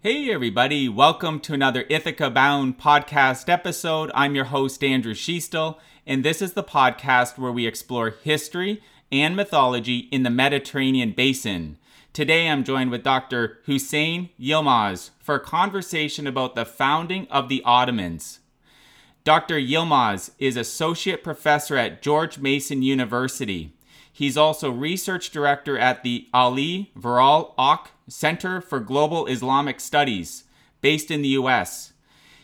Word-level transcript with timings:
Hey, 0.00 0.30
everybody, 0.30 0.88
welcome 0.88 1.40
to 1.40 1.54
another 1.54 1.84
Ithaca 1.88 2.30
Bound 2.30 2.78
podcast 2.78 3.48
episode. 3.48 4.12
I'm 4.14 4.36
your 4.36 4.44
host, 4.44 4.84
Andrew 4.84 5.12
Schiestel, 5.12 5.76
and 6.06 6.24
this 6.24 6.40
is 6.40 6.52
the 6.52 6.62
podcast 6.62 7.36
where 7.36 7.50
we 7.50 7.66
explore 7.66 8.10
history 8.10 8.80
and 9.10 9.34
mythology 9.34 10.06
in 10.12 10.22
the 10.22 10.30
Mediterranean 10.30 11.10
basin. 11.10 11.78
Today, 12.12 12.48
I'm 12.48 12.62
joined 12.62 12.92
with 12.92 13.02
Dr. 13.02 13.58
Hussein 13.64 14.30
Yilmaz 14.40 15.10
for 15.18 15.34
a 15.34 15.40
conversation 15.40 16.28
about 16.28 16.54
the 16.54 16.64
founding 16.64 17.26
of 17.28 17.48
the 17.48 17.60
Ottomans. 17.64 18.38
Dr. 19.24 19.56
Yilmaz 19.56 20.30
is 20.38 20.56
Associate 20.56 21.24
Professor 21.24 21.76
at 21.76 22.02
George 22.02 22.38
Mason 22.38 22.82
University. 22.82 23.72
He's 24.12 24.36
also 24.36 24.70
Research 24.70 25.30
Director 25.30 25.76
at 25.76 26.04
the 26.04 26.28
Ali 26.32 26.92
Vural 26.96 27.52
Ak 27.58 27.90
Center 28.08 28.60
for 28.60 28.80
Global 28.80 29.26
Islamic 29.26 29.80
Studies, 29.80 30.44
based 30.80 31.10
in 31.10 31.22
the 31.22 31.28
US. 31.40 31.92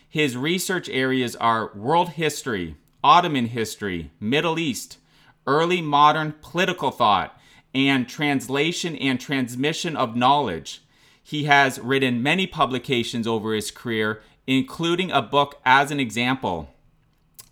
His 0.07 0.37
research 0.37 0.87
areas 0.89 1.35
are 1.35 1.71
world 1.75 2.09
history, 2.09 2.75
Ottoman 3.03 3.47
history, 3.47 4.11
Middle 4.19 4.57
East, 4.57 4.97
early 5.45 5.81
modern 5.81 6.35
political 6.41 6.91
thought, 6.91 7.39
and 7.73 8.07
translation 8.07 8.95
and 8.95 9.19
transmission 9.19 9.97
of 9.97 10.15
knowledge. 10.15 10.81
He 11.21 11.45
has 11.45 11.79
written 11.79 12.23
many 12.23 12.47
publications 12.47 13.27
over 13.27 13.53
his 13.53 13.71
career, 13.71 14.21
including 14.47 15.11
a 15.11 15.21
book 15.21 15.59
as 15.65 15.91
an 15.91 15.99
example. 15.99 16.69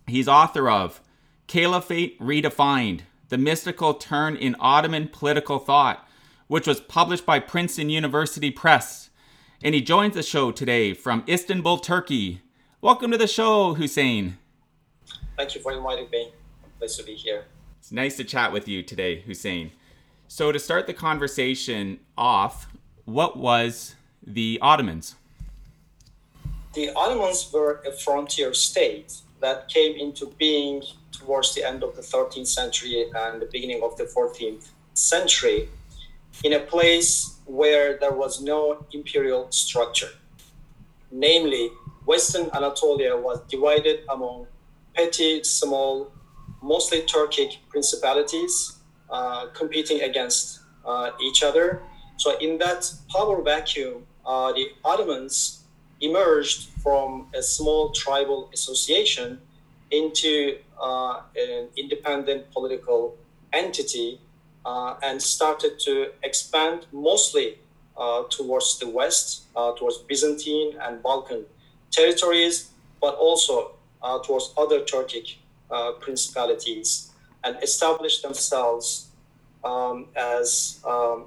He's 0.07 0.27
author 0.27 0.69
of 0.69 1.01
Caliphate 1.47 2.19
Redefined 2.19 3.01
The 3.29 3.37
Mystical 3.37 3.95
Turn 3.95 4.35
in 4.35 4.55
Ottoman 4.59 5.07
Political 5.07 5.59
Thought, 5.59 6.07
which 6.47 6.67
was 6.67 6.81
published 6.81 7.25
by 7.25 7.39
Princeton 7.39 7.89
University 7.89 8.51
Press. 8.51 9.09
And 9.63 9.73
he 9.73 9.81
joins 9.81 10.13
the 10.13 10.23
show 10.23 10.51
today 10.51 10.93
from 10.93 11.23
Istanbul, 11.27 11.77
Turkey. 11.77 12.41
Welcome 12.81 13.11
to 13.11 13.17
the 13.17 13.27
show, 13.27 13.75
Hussein. 13.75 14.37
Thank 15.37 15.55
you 15.55 15.61
for 15.61 15.71
inviting 15.71 16.09
me. 16.11 16.31
Nice 16.81 16.97
to 16.97 17.03
be 17.03 17.15
here. 17.15 17.45
It's 17.79 17.91
nice 17.91 18.17
to 18.17 18.23
chat 18.23 18.51
with 18.51 18.67
you 18.67 18.83
today, 18.83 19.21
Hussein. 19.21 19.71
So, 20.27 20.51
to 20.51 20.59
start 20.59 20.87
the 20.87 20.93
conversation 20.93 21.99
off, 22.17 22.67
what 23.05 23.37
was 23.37 23.95
the 24.25 24.59
Ottomans? 24.61 25.15
The 26.73 26.91
Ottomans 26.95 27.51
were 27.53 27.81
a 27.85 27.91
frontier 27.91 28.53
state 28.53 29.13
that 29.41 29.67
came 29.67 29.95
into 29.97 30.33
being 30.37 30.83
towards 31.11 31.53
the 31.53 31.63
end 31.63 31.83
of 31.83 31.95
the 31.95 32.01
13th 32.01 32.47
century 32.47 33.05
and 33.15 33.41
the 33.41 33.49
beginning 33.51 33.81
of 33.83 33.95
the 33.97 34.05
14th 34.05 34.69
century 34.93 35.69
in 36.43 36.53
a 36.53 36.59
place 36.59 37.37
where 37.45 37.97
there 37.97 38.11
was 38.13 38.41
no 38.41 38.85
imperial 38.93 39.51
structure. 39.51 40.09
Namely, 41.11 41.69
Western 42.05 42.49
Anatolia 42.53 43.15
was 43.15 43.41
divided 43.47 44.01
among 44.09 44.47
petty, 44.95 45.43
small, 45.43 46.11
mostly 46.61 47.01
Turkic 47.01 47.57
principalities 47.69 48.77
uh, 49.09 49.47
competing 49.53 50.01
against 50.01 50.61
uh, 50.85 51.11
each 51.21 51.43
other. 51.43 51.81
So, 52.17 52.37
in 52.39 52.57
that 52.59 52.91
power 53.09 53.41
vacuum, 53.41 54.05
uh, 54.25 54.53
the 54.53 54.67
Ottomans 54.83 55.63
emerged 56.01 56.69
from 56.81 57.27
a 57.33 57.41
small 57.41 57.91
tribal 57.91 58.49
association 58.53 59.39
into 59.91 60.57
uh, 60.81 61.21
an 61.35 61.67
independent 61.77 62.51
political 62.51 63.15
entity 63.53 64.19
and 64.65 65.21
started 65.21 65.79
to 65.79 66.11
expand 66.23 66.85
mostly 66.91 67.57
uh, 67.95 68.23
towards 68.29 68.79
the 68.79 68.89
west, 68.89 69.43
uh, 69.55 69.71
towards 69.73 69.99
Byzantine 69.99 70.73
and 70.81 71.01
Balkan 71.03 71.45
territories, 71.91 72.71
but 72.99 73.15
also 73.15 73.75
uh, 74.01 74.19
towards 74.23 74.51
other 74.57 74.81
Turkic 74.81 75.35
uh, 75.69 75.91
principalities, 75.99 77.11
and 77.43 77.61
established 77.61 78.23
themselves 78.23 79.09
um, 79.63 80.07
as 80.15 80.79
um, 80.85 81.25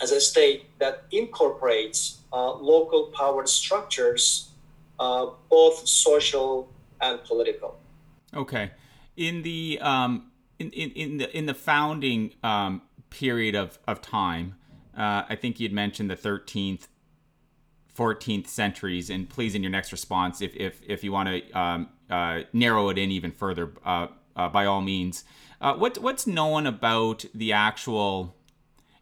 as 0.00 0.12
a 0.12 0.20
state 0.20 0.66
that 0.78 1.04
incorporates 1.10 2.18
local 2.32 3.12
power 3.14 3.46
structures, 3.46 4.50
both 4.98 5.86
social 5.88 6.68
and 7.00 7.22
political. 7.24 7.76
Okay, 8.34 8.70
in 9.16 9.42
the 9.42 9.78
um, 9.80 10.30
in, 10.70 10.90
in, 10.90 10.90
in 10.92 11.16
the 11.18 11.36
in 11.36 11.46
the 11.46 11.54
founding 11.54 12.34
um, 12.42 12.82
period 13.10 13.54
of 13.54 13.78
of 13.86 14.00
time, 14.00 14.56
uh, 14.96 15.24
I 15.28 15.36
think 15.36 15.60
you'd 15.60 15.72
mentioned 15.72 16.10
the 16.10 16.16
13th, 16.16 16.88
14th 17.96 18.46
centuries, 18.46 19.10
and 19.10 19.28
please, 19.28 19.54
in 19.54 19.62
your 19.62 19.72
next 19.72 19.92
response, 19.92 20.40
if 20.40 20.54
if 20.56 20.80
if 20.86 21.04
you 21.04 21.12
want 21.12 21.28
to 21.28 21.58
um, 21.58 21.88
uh, 22.10 22.40
narrow 22.52 22.88
it 22.88 22.98
in 22.98 23.10
even 23.10 23.30
further, 23.30 23.72
uh, 23.84 24.08
uh 24.36 24.48
by 24.48 24.66
all 24.66 24.80
means. 24.80 25.24
Uh, 25.60 25.74
what 25.74 25.98
what's 25.98 26.26
known 26.26 26.66
about 26.66 27.24
the 27.34 27.52
actual 27.52 28.36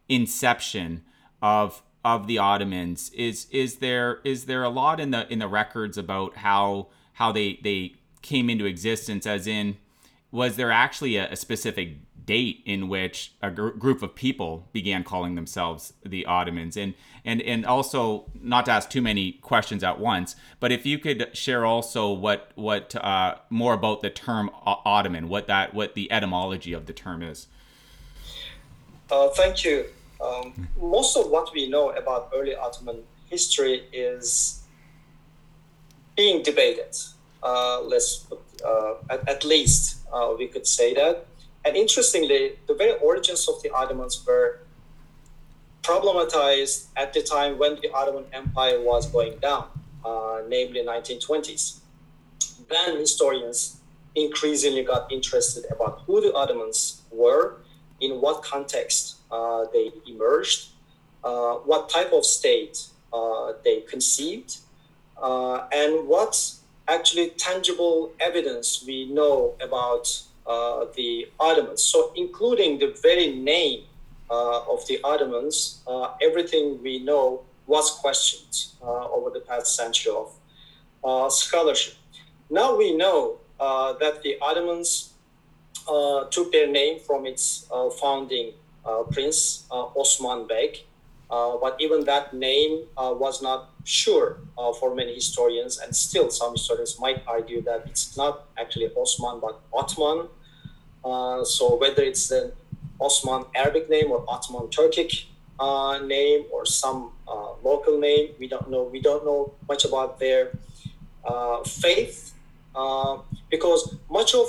inception 0.07 1.03
of 1.41 1.83
of 2.03 2.27
the 2.27 2.37
Ottomans? 2.37 3.09
Is 3.11 3.47
is 3.51 3.77
there 3.77 4.19
is 4.23 4.45
there 4.45 4.63
a 4.63 4.69
lot 4.69 4.99
in 4.99 5.11
the 5.11 5.31
in 5.31 5.39
the 5.39 5.47
records 5.47 5.97
about 5.97 6.37
how 6.37 6.87
how 7.13 7.31
they 7.31 7.59
they 7.63 7.95
came 8.21 8.49
into 8.49 8.65
existence? 8.65 9.25
As 9.25 9.47
in, 9.47 9.77
was 10.33 10.55
there 10.55 10.71
actually 10.71 11.15
a, 11.15 11.31
a 11.31 11.35
specific 11.35 11.97
date 12.25 12.63
in 12.65 12.87
which 12.87 13.33
a 13.41 13.51
gr- 13.51 13.69
group 13.69 14.01
of 14.01 14.15
people 14.15 14.67
began 14.73 15.03
calling 15.03 15.35
themselves 15.35 15.93
the 16.03 16.25
Ottomans? 16.25 16.75
And 16.75 16.95
and 17.23 17.39
and 17.43 17.65
also 17.65 18.25
not 18.33 18.65
to 18.65 18.71
ask 18.71 18.89
too 18.89 19.01
many 19.01 19.33
questions 19.33 19.83
at 19.83 19.99
once, 19.99 20.35
but 20.59 20.71
if 20.71 20.87
you 20.87 20.97
could 20.97 21.37
share 21.37 21.65
also 21.65 22.11
what 22.11 22.51
what 22.55 22.95
uh, 22.95 23.35
more 23.51 23.75
about 23.75 24.01
the 24.01 24.09
term 24.09 24.49
Ottoman, 24.65 25.29
what 25.29 25.45
that 25.47 25.75
what 25.75 25.93
the 25.93 26.11
etymology 26.11 26.73
of 26.73 26.87
the 26.87 26.93
term 26.93 27.21
is. 27.21 27.47
Uh, 29.11 29.29
thank 29.29 29.63
you. 29.63 29.85
Um, 30.19 30.67
most 30.79 31.15
of 31.15 31.29
what 31.29 31.53
we 31.53 31.69
know 31.69 31.91
about 31.91 32.31
early 32.33 32.55
Ottoman 32.55 33.03
history 33.29 33.83
is 33.93 34.63
being 36.15 36.41
debated. 36.41 36.95
Uh, 37.43 37.81
let's 37.81 38.25
uh, 38.65 38.93
at, 39.09 39.27
at, 39.27 39.43
least 39.43 39.92
uh, 40.13 40.33
we 40.37 40.47
could 40.47 40.67
say 40.67 40.93
that. 40.93 41.25
And 41.65 41.75
interestingly, 41.75 42.53
the 42.67 42.75
very 42.75 42.97
origins 42.99 43.47
of 43.47 43.61
the 43.63 43.71
Ottomans 43.71 44.23
were 44.25 44.59
problematized 45.81 46.87
at 46.95 47.13
the 47.13 47.21
time 47.21 47.57
when 47.57 47.75
the 47.81 47.91
Ottoman 47.93 48.25
Empire 48.31 48.79
was 48.81 49.09
going 49.09 49.37
down, 49.39 49.67
uh, 50.05 50.41
namely 50.47 50.81
1920s. 50.81 51.79
Then 52.69 52.97
historians 52.97 53.77
increasingly 54.15 54.83
got 54.83 55.11
interested 55.11 55.65
about 55.71 56.03
who 56.05 56.21
the 56.21 56.33
Ottomans 56.33 57.01
were, 57.11 57.57
in 57.99 58.19
what 58.19 58.43
context 58.43 59.17
uh, 59.31 59.65
they 59.71 59.91
emerged, 60.07 60.69
uh, 61.23 61.53
what 61.69 61.89
type 61.89 62.11
of 62.11 62.25
state 62.25 62.87
uh, 63.13 63.53
they 63.63 63.81
conceived, 63.81 64.57
and 65.21 66.07
what 66.07 66.35
actually 66.87 67.29
tangible 67.29 68.11
evidence 68.19 68.83
we 68.85 69.05
know 69.05 69.53
about 69.61 70.07
uh, 70.45 70.85
the 70.95 71.27
Ottomans. 71.39 71.81
So, 71.81 72.11
including 72.15 72.79
the 72.79 72.95
very 73.01 73.33
name 73.33 73.83
uh, 74.29 74.61
of 74.69 74.85
the 74.87 74.99
Ottomans, 75.03 75.81
uh, 75.87 76.13
everything 76.21 76.81
we 76.83 76.99
know 76.99 77.43
was 77.67 77.91
questioned 77.91 78.65
uh, 78.81 79.09
over 79.09 79.29
the 79.29 79.39
past 79.39 79.75
century 79.75 80.11
of 80.13 80.33
uh, 81.03 81.29
scholarship. 81.29 81.95
Now 82.49 82.75
we 82.75 82.95
know 82.95 83.37
uh, 83.59 83.93
that 83.93 84.21
the 84.21 84.37
Ottomans 84.41 85.11
took 86.31 86.51
their 86.51 86.67
name 86.67 86.99
from 86.99 87.25
its 87.25 87.67
founding 88.01 88.53
prince, 89.11 89.65
Osman 89.71 90.47
Beg. 90.47 90.79
Uh, 91.33 91.57
but 91.57 91.75
even 91.79 92.05
that 92.05 92.31
name 92.31 92.83
uh, 92.95 93.11
was 93.17 93.41
not 93.41 93.71
sure 93.83 94.37
uh, 94.55 94.71
for 94.71 94.93
many 94.93 95.15
historians, 95.15 95.79
and 95.79 95.95
still 95.95 96.29
some 96.29 96.51
historians 96.51 96.99
might 96.99 97.23
argue 97.25 97.59
that 97.63 97.81
it's 97.87 98.15
not 98.15 98.45
actually 98.55 98.87
Osman 98.95 99.39
but 99.39 99.59
Ottoman. 99.73 100.27
Uh, 101.03 101.43
so 101.43 101.75
whether 101.75 102.03
it's 102.03 102.29
an 102.29 102.51
Osman 103.01 103.45
Arabic 103.55 103.89
name 103.89 104.11
or 104.11 104.23
Ottoman 104.27 104.67
Turkic 104.67 105.25
uh, 105.59 105.97
name 106.05 106.45
or 106.51 106.67
some 106.67 107.09
local 107.63 107.97
name, 107.99 108.29
we 108.37 108.47
don't 108.47 108.69
know. 108.69 108.83
We 108.83 109.01
don't 109.01 109.25
know 109.25 109.53
much 109.67 109.85
about 109.85 110.19
their 110.19 110.51
faith 111.65 112.35
because 113.49 113.95
much 114.07 114.35
of 114.35 114.47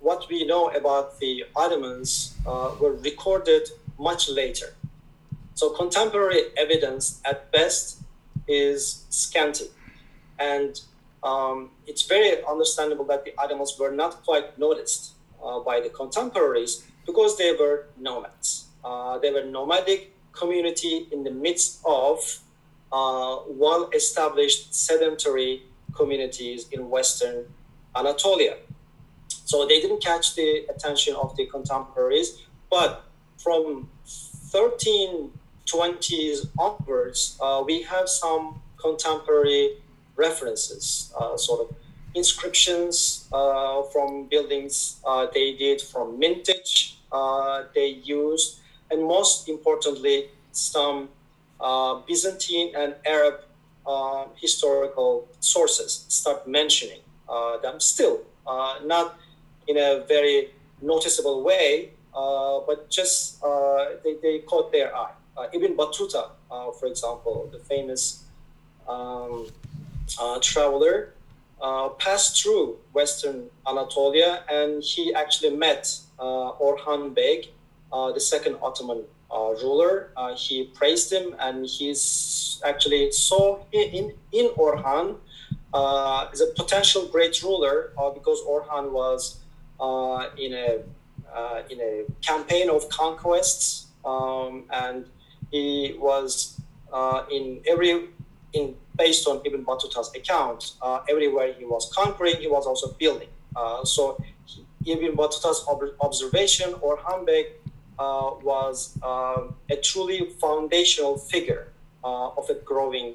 what 0.00 0.28
we 0.28 0.44
know 0.44 0.68
about 0.68 1.18
the 1.20 1.44
Ottomans 1.56 2.34
were 2.44 2.96
recorded 3.00 3.70
much 3.98 4.28
later. 4.28 4.74
So 5.62 5.70
contemporary 5.70 6.46
evidence 6.56 7.20
at 7.24 7.52
best 7.52 8.02
is 8.48 9.06
scanty. 9.10 9.66
And 10.36 10.80
um, 11.22 11.70
it's 11.86 12.02
very 12.02 12.44
understandable 12.44 13.04
that 13.04 13.24
the 13.24 13.32
Ottomans 13.38 13.76
were 13.78 13.92
not 13.92 14.24
quite 14.24 14.58
noticed 14.58 15.12
uh, 15.40 15.60
by 15.60 15.78
the 15.78 15.88
contemporaries 15.88 16.84
because 17.06 17.38
they 17.38 17.52
were 17.52 17.86
nomads. 17.96 18.70
Uh, 18.84 19.18
they 19.18 19.30
were 19.30 19.44
nomadic 19.44 20.12
community 20.32 21.06
in 21.12 21.22
the 21.22 21.30
midst 21.30 21.80
of 21.84 22.18
uh, 22.90 23.36
well 23.46 23.88
established 23.94 24.74
sedentary 24.74 25.62
communities 25.94 26.70
in 26.72 26.90
Western 26.90 27.44
Anatolia. 27.94 28.56
So 29.28 29.64
they 29.68 29.80
didn't 29.80 30.02
catch 30.02 30.34
the 30.34 30.66
attention 30.68 31.14
of 31.14 31.36
the 31.36 31.46
contemporaries, 31.46 32.42
but 32.68 33.04
from 33.38 33.88
1320s 35.66 36.48
onwards, 36.58 37.38
uh, 37.40 37.62
we 37.64 37.82
have 37.82 38.08
some 38.08 38.60
contemporary 38.76 39.76
references, 40.16 41.12
uh, 41.18 41.36
sort 41.36 41.60
of 41.60 41.76
inscriptions 42.14 43.28
uh, 43.32 43.82
from 43.84 44.26
buildings 44.26 45.00
uh, 45.06 45.26
they 45.32 45.54
did, 45.54 45.80
from 45.80 46.18
mintage 46.18 46.98
uh, 47.10 47.64
they 47.74 47.88
used, 47.88 48.60
and 48.90 49.02
most 49.02 49.48
importantly, 49.48 50.28
some 50.52 51.08
uh, 51.60 51.94
Byzantine 52.06 52.72
and 52.76 52.94
Arab 53.06 53.40
historical 54.36 55.26
sources 55.40 56.04
start 56.08 56.46
mentioning 56.46 57.00
them 57.62 57.80
still, 57.80 58.20
not 58.84 59.18
in 59.66 59.76
a 59.76 60.04
very 60.06 60.50
noticeable 60.80 61.42
way, 61.42 61.90
but 62.12 62.90
just 62.90 63.40
they, 64.04 64.14
they 64.22 64.38
caught 64.40 64.70
their 64.70 64.94
eye. 64.94 65.12
Ibn 65.52 65.76
Battuta, 65.76 66.30
for 66.48 66.86
example, 66.86 67.48
the 67.52 67.58
famous 67.58 68.24
um, 68.88 69.48
traveler, 70.40 71.14
passed 71.98 72.42
through 72.42 72.78
Western 72.92 73.48
Anatolia 73.66 74.44
and 74.50 74.82
he 74.82 75.14
actually 75.14 75.56
met 75.56 75.98
Orhan 76.18 77.14
Beg, 77.14 77.48
the 77.90 78.20
second 78.20 78.56
Ottoman 78.62 79.04
uh, 79.32 79.54
ruler. 79.62 80.10
Uh, 80.16 80.34
he 80.36 80.64
praised 80.64 81.12
him, 81.12 81.34
and 81.38 81.66
he's 81.66 82.60
actually 82.64 83.10
saw 83.12 83.58
in 83.72 84.12
in 84.32 84.48
Orhan 84.56 85.16
uh, 85.72 86.28
as 86.32 86.40
a 86.40 86.48
potential 86.48 87.06
great 87.06 87.42
ruler 87.42 87.92
uh, 87.98 88.10
because 88.10 88.42
Orhan 88.42 88.92
was 88.92 89.38
uh, 89.80 90.28
in 90.38 90.52
a 90.52 90.82
uh, 91.34 91.62
in 91.70 91.80
a 91.80 92.04
campaign 92.20 92.68
of 92.68 92.88
conquests, 92.90 93.86
um, 94.04 94.64
and 94.70 95.06
he 95.52 95.94
was 95.98 96.60
in 97.30 97.62
every 97.66 98.08
in 98.52 98.74
based 98.96 99.26
on 99.28 99.40
Ibn 99.44 99.64
Battuta's 99.64 100.10
account, 100.14 100.72
everywhere 101.08 101.52
he 101.52 101.64
was 101.64 101.90
conquering, 101.94 102.36
he 102.36 102.48
was 102.48 102.66
also 102.66 102.92
building. 102.98 103.28
so 103.84 104.18
Ibn 104.84 105.16
Battuta's 105.16 105.64
ob- 105.68 105.94
observation, 106.00 106.74
or 106.80 106.98
Beg 107.24 107.46
uh, 107.98 108.30
was 108.42 108.98
um, 109.02 109.54
a 109.70 109.76
truly 109.76 110.30
foundational 110.40 111.16
figure 111.18 111.68
uh, 112.02 112.30
of 112.30 112.50
a 112.50 112.54
growing 112.54 113.14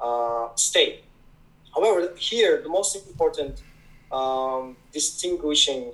uh, 0.00 0.48
state. 0.54 1.04
However, 1.74 2.14
here 2.16 2.60
the 2.62 2.68
most 2.68 2.96
important 2.96 3.62
um, 4.12 4.76
distinguishing 4.92 5.92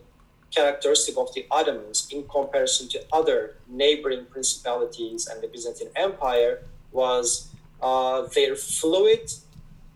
characteristic 0.55 1.17
of 1.17 1.33
the 1.35 1.47
Ottomans 1.51 2.09
in 2.11 2.27
comparison 2.29 2.89
to 2.89 3.05
other 3.13 3.57
neighboring 3.69 4.27
principalities 4.27 5.27
and 5.27 5.43
the 5.43 5.49
Byzantine 5.49 5.91
Empire 5.97 6.63
was 6.93 7.49
uh, 7.83 8.23
their 8.35 8.57
fluid 8.57 9.31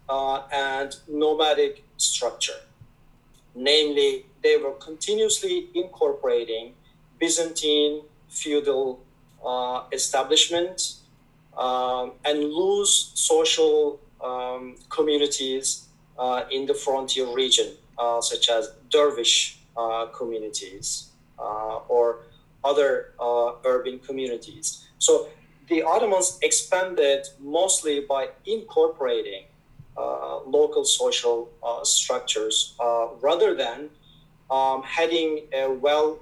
uh, 0.09 0.43
and 0.53 0.97
nomadic 1.09 1.85
structure. 1.97 2.61
Namely, 3.55 4.27
they 4.43 4.57
were 4.57 4.73
continuously 4.73 5.69
incorporating 5.75 6.75
Byzantine 7.19 8.03
feudal 8.29 9.03
uh, 9.45 9.85
establishment 9.93 10.95
um, 11.57 12.13
and 12.25 12.45
loose 12.45 13.13
social 13.15 14.01
um, 14.23 14.77
communities 14.89 15.87
uh, 16.19 16.45
in 16.51 16.67
the 16.67 16.75
frontier 16.75 17.33
region, 17.35 17.69
uh, 17.99 18.21
such 18.21 18.49
as 18.49 18.73
dervish 18.91 19.60
communities 20.19 21.11
uh, 21.39 21.79
or 21.89 22.21
other 22.65 23.13
uh, 23.19 23.53
urban 23.65 23.99
communities. 23.99 24.89
So 24.99 25.29
the 25.69 25.83
Ottomans 25.83 26.39
expanded 26.43 27.27
mostly 27.39 28.01
by 28.01 28.29
incorporating 28.47 29.45
local 30.47 30.85
social 30.85 31.51
structures 31.85 32.75
rather 33.21 33.55
than 33.55 33.91
um, 34.51 34.83
having 34.83 35.47
a 35.53 35.71
well 35.71 36.19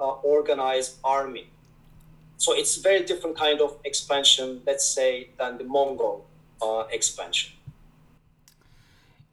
uh, 0.00 0.10
organized 0.22 0.96
army. 1.04 1.46
So 2.36 2.54
it's 2.54 2.76
a 2.78 2.80
very 2.80 3.04
different 3.04 3.36
kind 3.36 3.60
of 3.60 3.78
expansion, 3.84 4.62
let's 4.66 4.86
say, 4.86 5.28
than 5.38 5.58
the 5.58 5.64
Mongol 5.64 6.26
uh, 6.62 6.84
expansion. 6.90 7.52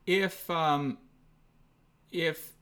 If 0.05 0.49
um, 0.49 0.97
if 2.11 2.53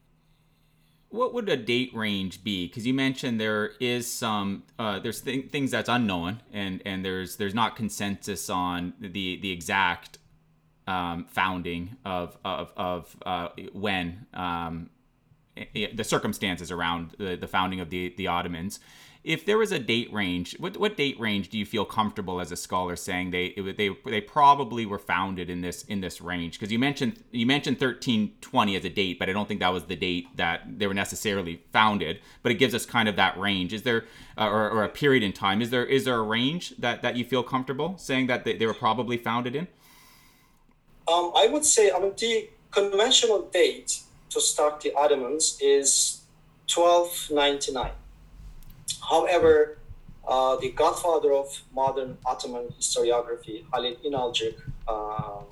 what 1.15 1.33
would 1.33 1.49
a 1.49 1.57
date 1.57 1.95
range 1.95 2.43
be? 2.43 2.67
Because 2.67 2.85
you 2.85 2.93
mentioned 2.93 3.39
there 3.39 3.71
is 3.79 4.11
some 4.11 4.63
uh, 4.77 4.99
there's 4.99 5.21
th- 5.21 5.49
things 5.49 5.71
that's 5.71 5.89
unknown, 5.89 6.41
and 6.53 6.81
and 6.85 7.03
there's 7.03 7.37
there's 7.37 7.53
not 7.55 7.75
consensus 7.75 8.49
on 8.49 8.93
the 8.99 9.37
the 9.37 9.51
exact 9.51 10.19
um, 10.87 11.25
founding 11.25 11.97
of 12.05 12.37
of 12.43 12.71
of 12.75 13.15
uh, 13.25 13.49
when 13.73 14.27
um, 14.33 14.89
the 15.73 16.03
circumstances 16.03 16.69
around 16.71 17.15
the, 17.17 17.35
the 17.35 17.47
founding 17.47 17.79
of 17.79 17.89
the, 17.89 18.13
the 18.17 18.27
Ottomans. 18.27 18.79
If 19.25 19.43
there 19.43 19.57
was 19.57 19.71
a 19.71 19.79
date 19.79 20.13
range, 20.13 20.55
what, 20.59 20.77
what 20.77 20.95
date 20.95 21.19
range 21.19 21.49
do 21.49 21.57
you 21.57 21.65
feel 21.65 21.83
comfortable 21.83 22.39
as 22.39 22.51
a 22.51 22.55
scholar 22.55 22.95
saying 22.95 23.31
they 23.31 23.55
they 23.75 23.89
they 24.05 24.21
probably 24.21 24.85
were 24.85 24.99
founded 24.99 25.49
in 25.49 25.61
this 25.61 25.83
in 25.85 25.99
this 25.99 26.21
range? 26.21 26.59
Because 26.59 26.71
you 26.71 26.77
mentioned 26.77 27.23
you 27.31 27.47
mentioned 27.47 27.77
1320 27.77 28.75
as 28.75 28.85
a 28.85 28.89
date, 28.89 29.17
but 29.17 29.27
I 29.27 29.33
don't 29.33 29.47
think 29.47 29.61
that 29.61 29.73
was 29.73 29.85
the 29.85 29.95
date 29.95 30.27
that 30.37 30.77
they 30.77 30.85
were 30.85 30.93
necessarily 30.93 31.63
founded. 31.73 32.19
But 32.43 32.51
it 32.51 32.55
gives 32.55 32.75
us 32.75 32.85
kind 32.85 33.09
of 33.09 33.15
that 33.15 33.35
range. 33.35 33.73
Is 33.73 33.81
there 33.81 34.05
uh, 34.37 34.47
or, 34.47 34.69
or, 34.69 34.83
a 34.83 34.89
period 34.89 35.23
in 35.23 35.33
time? 35.33 35.59
Is 35.59 35.71
there 35.71 35.87
is 35.87 36.05
there 36.05 36.19
a 36.19 36.23
range 36.23 36.75
that 36.77 37.01
that 37.01 37.15
you 37.15 37.25
feel 37.25 37.41
comfortable 37.41 37.97
saying 37.97 38.27
that 38.27 38.45
they, 38.45 38.55
they 38.55 38.67
were 38.67 38.75
probably 38.75 39.17
founded 39.17 39.55
in? 39.55 39.67
Um, 41.07 41.31
I 41.35 41.47
would 41.51 41.65
say 41.65 41.91
I 41.91 41.97
mean 41.97 42.13
the 42.15 42.47
conventional 42.69 43.49
date 43.51 44.01
to 44.29 44.39
start 44.39 44.81
the 44.81 44.93
Ottomans 44.93 45.57
is 45.59 46.21
1299. 46.71 48.04
However, 49.09 49.77
uh, 50.27 50.55
the 50.57 50.71
godfather 50.71 51.33
of 51.33 51.61
modern 51.73 52.17
Ottoman 52.25 52.73
historiography, 52.79 53.65
Halil 53.71 53.97
İnalcık, 54.03 54.55
um, 54.87 55.45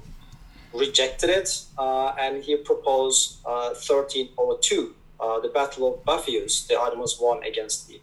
rejected 0.73 1.29
it 1.29 1.65
uh, 1.77 2.13
and 2.17 2.43
he 2.43 2.57
proposed 2.57 3.37
uh, 3.45 3.73
1302, 3.75 4.95
uh, 5.19 5.39
the 5.39 5.49
Battle 5.49 5.93
of 5.93 6.03
Bapheus, 6.05 6.67
the 6.67 6.79
Ottomans 6.79 7.19
won 7.21 7.43
against 7.43 7.87
the 7.87 8.01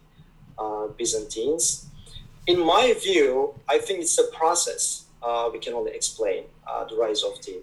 uh, 0.59 0.87
Byzantines. 0.97 1.87
In 2.47 2.61
my 2.61 2.95
view, 3.02 3.55
I 3.69 3.78
think 3.78 4.00
it's 4.00 4.19
a 4.19 4.31
process. 4.33 5.05
Uh, 5.23 5.50
we 5.52 5.59
can 5.59 5.75
only 5.75 5.93
explain 5.93 6.45
the 6.88 6.97
rise 6.97 7.23
of 7.23 7.33
the 7.45 7.62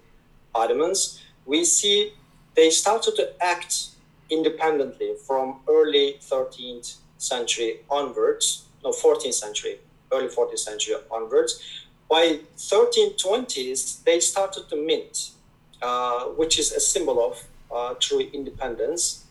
Ottomans. 0.53 1.21
We 1.45 1.63
see 1.63 2.13
they 2.55 2.69
started 2.69 3.15
to 3.15 3.31
act 3.41 3.89
independently 4.29 5.15
from 5.25 5.61
early 5.67 6.17
13th 6.21 6.97
century 7.17 7.79
onwards, 7.89 8.65
no, 8.83 8.91
14th 8.91 9.33
century, 9.33 9.79
early 10.11 10.27
14th 10.27 10.59
century 10.59 10.95
onwards. 11.11 11.59
By 12.09 12.39
1320s, 12.57 14.03
they 14.03 14.19
started 14.19 14.69
to 14.69 14.75
mint, 14.75 15.31
uh, 15.81 16.25
which 16.25 16.59
is 16.59 16.71
a 16.71 16.79
symbol 16.79 17.25
of 17.25 17.43
uh, 17.71 17.95
true 17.99 18.29
independence. 18.31 19.25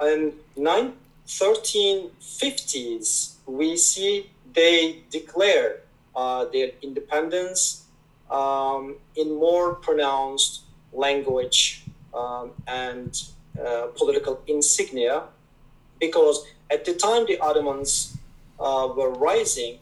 And 0.00 0.34
9, 0.56 0.92
1350s, 1.26 3.34
we 3.46 3.76
see 3.76 4.30
they 4.52 5.00
declare 5.10 5.80
uh, 6.14 6.44
their 6.46 6.70
independence 6.82 7.84
um, 8.30 8.96
in 9.16 9.34
more 9.34 9.74
pronounced 9.74 10.62
language 10.92 11.82
um, 12.14 12.52
and 12.66 13.22
uh, 13.60 13.88
political 13.96 14.40
insignia, 14.46 15.24
because 15.98 16.46
at 16.70 16.84
the 16.84 16.94
time 16.94 17.26
the 17.26 17.38
Ottomans 17.38 18.16
uh, 18.58 18.88
were 18.96 19.10
rising, 19.10 19.78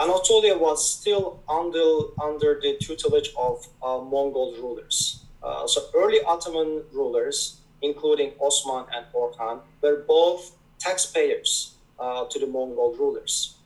Anatolia 0.00 0.56
was 0.56 0.78
still 0.90 1.40
under, 1.48 1.86
under 2.20 2.58
the 2.60 2.76
tutelage 2.80 3.30
of 3.36 3.66
uh, 3.82 3.98
Mongol 3.98 4.54
rulers. 4.60 5.24
Uh, 5.42 5.66
so 5.66 5.82
early 5.94 6.20
Ottoman 6.22 6.82
rulers, 6.92 7.60
including 7.82 8.32
Osman 8.40 8.86
and 8.94 9.06
Orhan, 9.14 9.60
were 9.80 10.04
both 10.08 10.52
taxpayers 10.78 11.74
uh, 11.98 12.24
to 12.26 12.38
the 12.38 12.46
Mongol 12.46 12.94
rulers. 12.94 13.56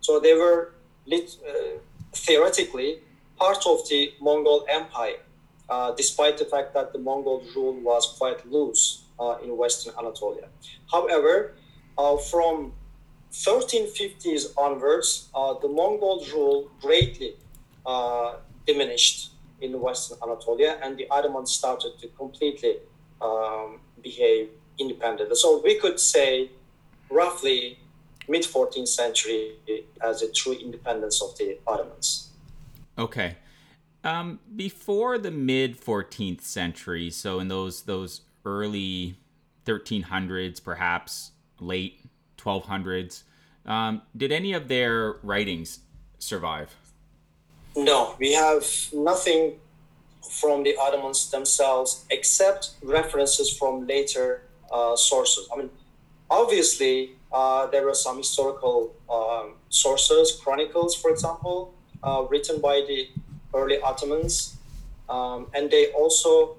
So 0.00 0.20
they 0.20 0.34
were 0.34 0.72
lit, 1.06 1.36
uh, 1.46 1.78
theoretically 2.12 3.00
part 3.38 3.64
of 3.66 3.88
the 3.88 4.12
Mongol 4.20 4.66
Empire 4.68 5.20
uh, 5.68 5.92
despite 5.92 6.38
the 6.38 6.44
fact 6.44 6.74
that 6.74 6.92
the 6.92 6.98
Mongol 6.98 7.44
rule 7.54 7.74
was 7.80 8.14
quite 8.18 8.50
loose 8.50 9.04
in 9.42 9.56
Western 9.56 9.92
Anatolia. 9.98 10.48
However, 10.90 11.54
from 11.98 12.72
1350s 13.32 14.52
onwards, 14.56 15.28
uh, 15.34 15.54
the 15.54 15.68
Mongol 15.68 16.24
rule 16.32 16.70
greatly 16.80 17.34
uh, 17.84 18.36
diminished 18.66 19.32
in 19.60 19.78
Western 19.80 20.18
Anatolia, 20.22 20.78
and 20.82 20.96
the 20.96 21.06
Ottomans 21.10 21.50
started 21.52 21.98
to 22.00 22.08
completely 22.08 22.76
um, 23.20 23.80
behave 24.02 24.50
independently. 24.78 25.34
So 25.34 25.60
we 25.62 25.78
could 25.78 25.98
say 25.98 26.50
roughly 27.10 27.78
mid 28.28 28.42
14th 28.42 28.88
century 28.88 29.54
as 30.00 30.22
a 30.22 30.30
true 30.30 30.52
independence 30.52 31.22
of 31.22 31.36
the 31.38 31.58
Ottomans. 31.66 32.30
Okay. 32.96 33.36
Um, 34.04 34.38
before 34.54 35.18
the 35.18 35.30
mid 35.30 35.80
14th 35.80 36.42
century, 36.42 37.10
so 37.10 37.40
in 37.40 37.48
those 37.48 37.82
those 37.82 38.22
early 38.44 39.18
1300s, 39.66 40.62
perhaps 40.62 41.32
late 41.60 42.00
1200s, 42.38 43.22
um, 43.66 44.02
did 44.16 44.32
any 44.32 44.52
of 44.52 44.68
their 44.68 45.16
writings 45.22 45.80
survive? 46.18 46.74
No, 47.76 48.14
we 48.18 48.32
have 48.32 48.64
nothing 48.92 49.54
from 50.28 50.62
the 50.62 50.76
Ottomans 50.76 51.30
themselves 51.30 52.04
except 52.10 52.72
references 52.82 53.50
from 53.56 53.86
later 53.86 54.42
uh, 54.72 54.96
sources. 54.96 55.48
I 55.52 55.56
mean, 55.58 55.70
obviously, 56.30 57.12
uh, 57.32 57.66
there 57.66 57.84
were 57.84 57.94
some 57.94 58.18
historical 58.18 58.94
um, 59.10 59.54
sources, 59.68 60.38
chronicles, 60.42 60.94
for 60.94 61.10
example, 61.10 61.74
uh, 62.02 62.24
written 62.28 62.60
by 62.60 62.84
the 62.86 63.08
early 63.54 63.80
Ottomans, 63.80 64.56
um, 65.08 65.46
and 65.54 65.70
they 65.70 65.92
also 65.92 66.56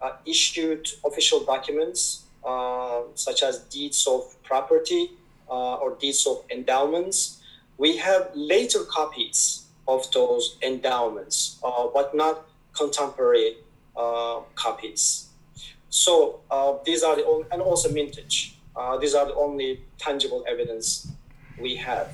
uh, 0.00 0.12
issued 0.24 0.88
official 1.04 1.44
documents 1.44 2.24
uh, 2.44 3.02
such 3.14 3.42
as 3.42 3.60
deeds 3.64 4.06
of 4.06 4.34
property 4.50 5.02
uh, 5.48 5.82
or 5.82 5.88
deeds 6.02 6.26
of 6.26 6.36
endowments. 6.50 7.40
We 7.78 7.96
have 7.98 8.22
later 8.34 8.82
copies 8.98 9.38
of 9.86 10.10
those 10.12 10.44
endowments, 10.62 11.58
but 11.94 12.08
not 12.14 12.34
contemporary 12.80 13.50
copies. 14.54 15.28
So 15.88 16.40
these 16.84 17.02
are 17.02 17.16
the 17.16 17.24
only, 17.24 17.46
and 17.52 17.60
also 17.62 17.88
mintage. 17.90 18.36
Uh, 18.76 18.96
these 19.02 19.14
are 19.14 19.26
the 19.26 19.34
only 19.34 19.80
tangible 19.98 20.44
evidence 20.46 21.08
we 21.58 21.76
have. 21.76 22.06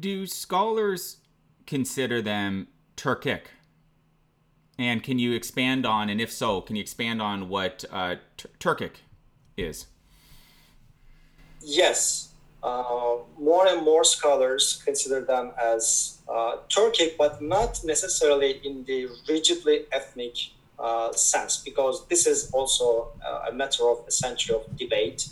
Do 0.00 0.26
scholars 0.26 1.18
consider 1.66 2.22
them 2.22 2.68
Turkic? 2.96 3.42
And 4.78 5.02
can 5.02 5.18
you 5.18 5.32
expand 5.32 5.86
on, 5.86 6.10
and 6.10 6.20
if 6.20 6.32
so, 6.32 6.60
can 6.60 6.76
you 6.76 6.82
expand 6.82 7.20
on 7.22 7.48
what 7.48 7.84
uh, 7.90 8.16
Turkic 8.58 9.05
is? 9.56 9.86
Yes. 11.62 12.32
Uh, 12.62 13.18
more 13.38 13.66
and 13.68 13.84
more 13.84 14.04
scholars 14.04 14.82
consider 14.84 15.20
them 15.20 15.52
as 15.62 16.18
uh, 16.28 16.56
Turkic, 16.68 17.16
but 17.16 17.40
not 17.40 17.80
necessarily 17.84 18.60
in 18.64 18.84
the 18.84 19.08
rigidly 19.28 19.84
ethnic 19.92 20.34
uh, 20.78 21.12
sense, 21.12 21.58
because 21.58 22.06
this 22.08 22.26
is 22.26 22.50
also 22.50 23.08
uh, 23.24 23.46
a 23.48 23.52
matter 23.52 23.88
of 23.88 24.04
a 24.06 24.10
century 24.10 24.56
of 24.56 24.76
debate. 24.76 25.28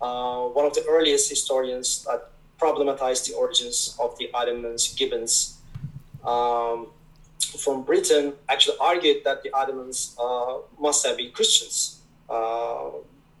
Uh, 0.00 0.42
one 0.48 0.66
of 0.66 0.74
the 0.74 0.84
earliest 0.88 1.30
historians 1.30 2.04
that 2.04 2.30
problematized 2.58 3.26
the 3.28 3.34
origins 3.34 3.96
of 4.00 4.16
the 4.18 4.28
Ottomans, 4.34 4.94
Gibbons, 4.94 5.58
um, 6.24 6.88
from 7.58 7.82
Britain, 7.84 8.32
actually 8.48 8.76
argued 8.80 9.22
that 9.24 9.42
the 9.42 9.50
Ottomans 9.52 10.16
uh, 10.20 10.58
must 10.78 11.06
have 11.06 11.16
been 11.16 11.30
Christians 11.30 12.00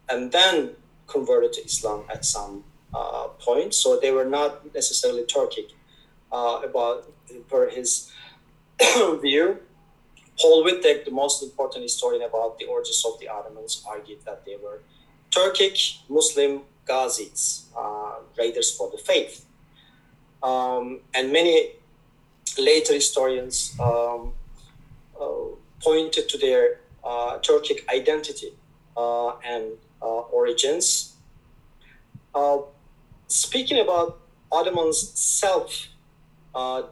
and 0.08 0.32
then 0.32 0.70
converted 1.06 1.52
to 1.54 1.64
Islam 1.64 2.04
at 2.12 2.24
some 2.24 2.64
uh, 2.92 3.28
point. 3.38 3.74
So 3.74 3.98
they 4.00 4.10
were 4.10 4.24
not 4.24 4.74
necessarily 4.74 5.24
Turkic 5.24 5.70
about 6.30 7.10
per 7.48 7.70
his 7.70 8.10
view. 9.22 9.58
Paul 10.40 10.64
Wittek, 10.64 11.04
the 11.04 11.12
most 11.12 11.42
important 11.42 11.82
historian 11.82 12.22
about 12.22 12.58
the 12.58 12.64
origins 12.64 13.04
of 13.06 13.20
the 13.20 13.28
Ottomans, 13.28 13.84
argued 13.88 14.24
that 14.24 14.44
they 14.44 14.56
were 14.56 14.80
Turkic 15.30 15.98
Muslim 16.08 16.62
Ghazis, 16.86 17.64
uh, 17.76 18.16
raiders 18.36 18.76
for 18.76 18.90
the 18.90 18.98
faith. 18.98 19.46
Um, 20.42 21.00
and 21.14 21.32
many 21.32 21.70
later 22.58 22.94
historians 22.94 23.74
um, 23.80 24.32
uh, 25.20 25.24
pointed 25.80 26.28
to 26.28 26.38
their 26.38 26.80
uh, 27.02 27.38
Turkic 27.38 27.88
identity 27.88 28.52
uh, 28.96 29.36
and 29.38 29.64
uh, 29.64 29.93
origins. 30.04 31.14
Uh, 32.34 32.58
speaking 33.28 33.78
about 33.78 34.20
Ottomans' 34.50 35.10
self 35.18 35.88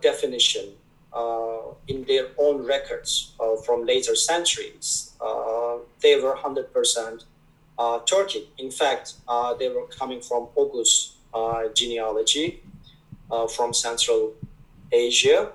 definition, 0.00 0.75
uh, 1.12 1.75
in 1.88 2.04
their 2.04 2.28
own 2.38 2.64
records 2.64 3.33
uh, 3.38 3.54
from 3.57 3.85
later 3.85 4.16
centuries. 4.16 5.12
Uh, 5.21 5.76
they 6.00 6.19
were 6.19 6.35
100% 6.35 7.25
Turkic. 7.78 8.47
In 8.57 8.71
fact, 8.71 9.14
they 9.59 9.69
were 9.69 9.87
coming 9.88 10.23
from 10.23 10.49
Oghuz 10.57 11.12
genealogy 11.75 12.62
from 13.54 13.75
Central 13.75 14.33
Asia. 14.90 15.52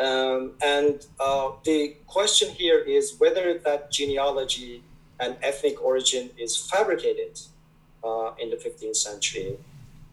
Um, 0.00 0.54
and 0.60 1.06
uh, 1.20 1.52
the 1.62 1.94
question 2.08 2.50
here 2.50 2.80
is 2.80 3.14
whether 3.18 3.58
that 3.58 3.92
genealogy 3.92 4.82
and 5.20 5.36
ethnic 5.42 5.82
origin 5.82 6.30
is 6.36 6.56
fabricated 6.56 7.40
uh, 8.02 8.32
in 8.38 8.50
the 8.50 8.56
15th 8.56 8.96
century 8.96 9.56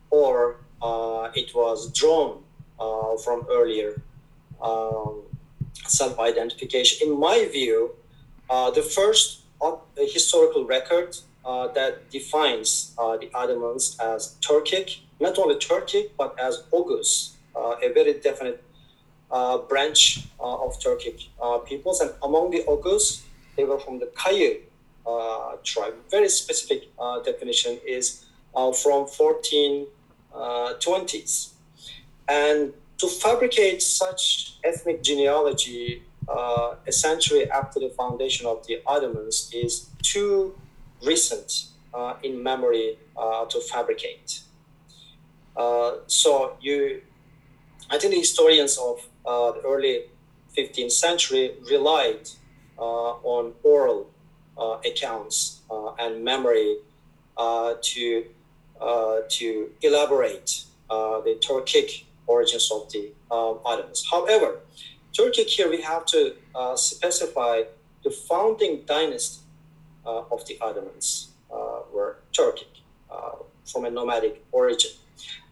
or 0.09 0.57
uh, 0.81 1.29
it 1.35 1.53
was 1.55 1.91
drawn 1.91 2.43
from 3.23 3.45
earlier 3.51 4.01
um, 4.61 5.21
self 5.87 6.19
identification. 6.19 7.07
In 7.07 7.19
my 7.19 7.47
view, 7.51 7.91
uh, 8.49 8.71
the 8.71 8.81
first 8.81 9.41
uh, 9.61 9.75
historical 9.97 10.65
record 10.65 11.17
uh, 11.45 11.67
that 11.69 12.09
defines 12.09 12.93
uh, 12.97 13.17
the 13.17 13.29
Ottomans 13.33 13.97
as 13.99 14.35
Turkic, 14.41 14.99
not 15.19 15.37
only 15.37 15.55
Turkic, 15.55 16.11
but 16.17 16.39
as 16.39 16.63
Oghuz, 16.71 17.31
uh, 17.55 17.75
a 17.81 17.91
very 17.93 18.13
definite 18.13 18.63
uh, 19.31 19.57
branch 19.57 20.27
of 20.39 20.79
Turkic 20.79 21.27
peoples. 21.65 22.01
And 22.01 22.11
among 22.23 22.51
the 22.51 22.63
Oghuz, 22.67 23.21
they 23.55 23.63
were 23.63 23.79
from 23.79 23.99
the 23.99 24.07
Kayı 25.05 25.63
tribe. 25.63 25.95
Very 26.11 26.29
specific 26.29 26.89
definition 27.25 27.77
is 27.85 28.25
from 28.53 29.05
1420s. 29.05 31.49
And 32.27 32.73
to 32.97 33.07
fabricate 33.07 33.81
such 33.81 34.53
ethnic 34.63 35.03
genealogy 35.03 36.03
uh, 36.29 36.75
a 36.87 36.91
century 36.91 37.49
after 37.49 37.79
the 37.79 37.89
foundation 37.89 38.45
of 38.45 38.65
the 38.67 38.81
Ottomans 38.85 39.49
is 39.53 39.89
too 40.03 40.55
recent 41.03 41.65
uh, 41.93 42.13
in 42.23 42.41
memory 42.41 42.97
uh, 43.17 43.45
to 43.45 43.59
fabricate. 43.59 44.41
Uh, 45.57 45.95
so 46.07 46.55
you, 46.61 47.01
I 47.89 47.97
think 47.97 48.13
the 48.13 48.19
historians 48.19 48.77
of 48.77 48.99
uh, 49.25 49.51
the 49.53 49.61
early 49.67 50.03
15th 50.57 50.91
century 50.91 51.55
relied 51.69 52.29
uh, 52.77 53.13
on 53.23 53.53
oral 53.63 54.10
accounts 54.85 55.61
and 55.99 56.23
memory 56.23 56.77
to 57.81 58.25
to 59.29 59.69
elaborate 59.81 60.65
the 60.89 61.37
Turkic 61.47 62.03
origins 62.27 62.71
of 62.71 62.91
the 62.91 63.11
uh, 63.29 63.53
Ottomans. 63.65 64.05
However, 64.09 64.59
Turkic 65.13 65.47
here 65.47 65.69
we 65.69 65.81
have 65.81 66.05
to 66.05 66.35
uh, 66.55 66.75
specify 66.75 67.63
the 68.03 68.11
founding 68.11 68.83
dynasty 68.85 69.41
uh, 70.05 70.23
of 70.31 70.45
the 70.47 70.57
Ottomans 70.61 71.31
uh, 71.51 71.81
were 71.93 72.17
Turkic 72.33 72.73
uh, 73.11 73.35
from 73.65 73.85
a 73.85 73.89
nomadic 73.89 74.43
origin. 74.51 74.91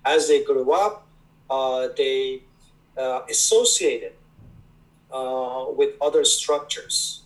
As 0.05 0.27
they 0.27 0.43
grew 0.43 0.71
up, 0.71 1.07
uh, 1.49 1.89
they 1.97 2.43
associated 3.29 4.13
with 5.79 5.91
other 6.01 6.25
structures 6.25 7.21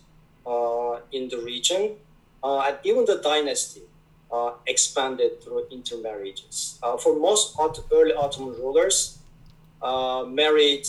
Uh, 0.46 1.00
in 1.10 1.26
the 1.30 1.38
region, 1.38 1.96
uh, 2.42 2.58
and 2.66 2.76
even 2.84 3.06
the 3.06 3.16
dynasty 3.24 3.80
uh, 4.30 4.52
expanded 4.66 5.42
through 5.42 5.66
intermarriages. 5.70 6.78
for 7.00 7.18
most 7.18 7.56
early 7.90 8.12
Ottoman 8.12 8.54
rulers, 8.60 9.18
uh, 9.80 10.24
married 10.28 10.86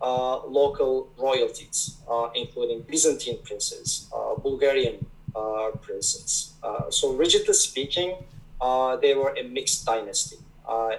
uh, 0.00 0.46
local 0.46 1.08
royalties, 1.18 1.96
uh, 2.08 2.28
including 2.36 2.82
Byzantine 2.82 3.38
princes, 3.42 4.06
Bulgarian 4.42 5.04
princes. 5.82 6.52
so, 6.90 7.14
rigidly 7.14 7.54
speaking, 7.54 8.14
they 9.02 9.14
were 9.14 9.34
a 9.36 9.42
mixed 9.42 9.86
dynasty. 9.86 10.38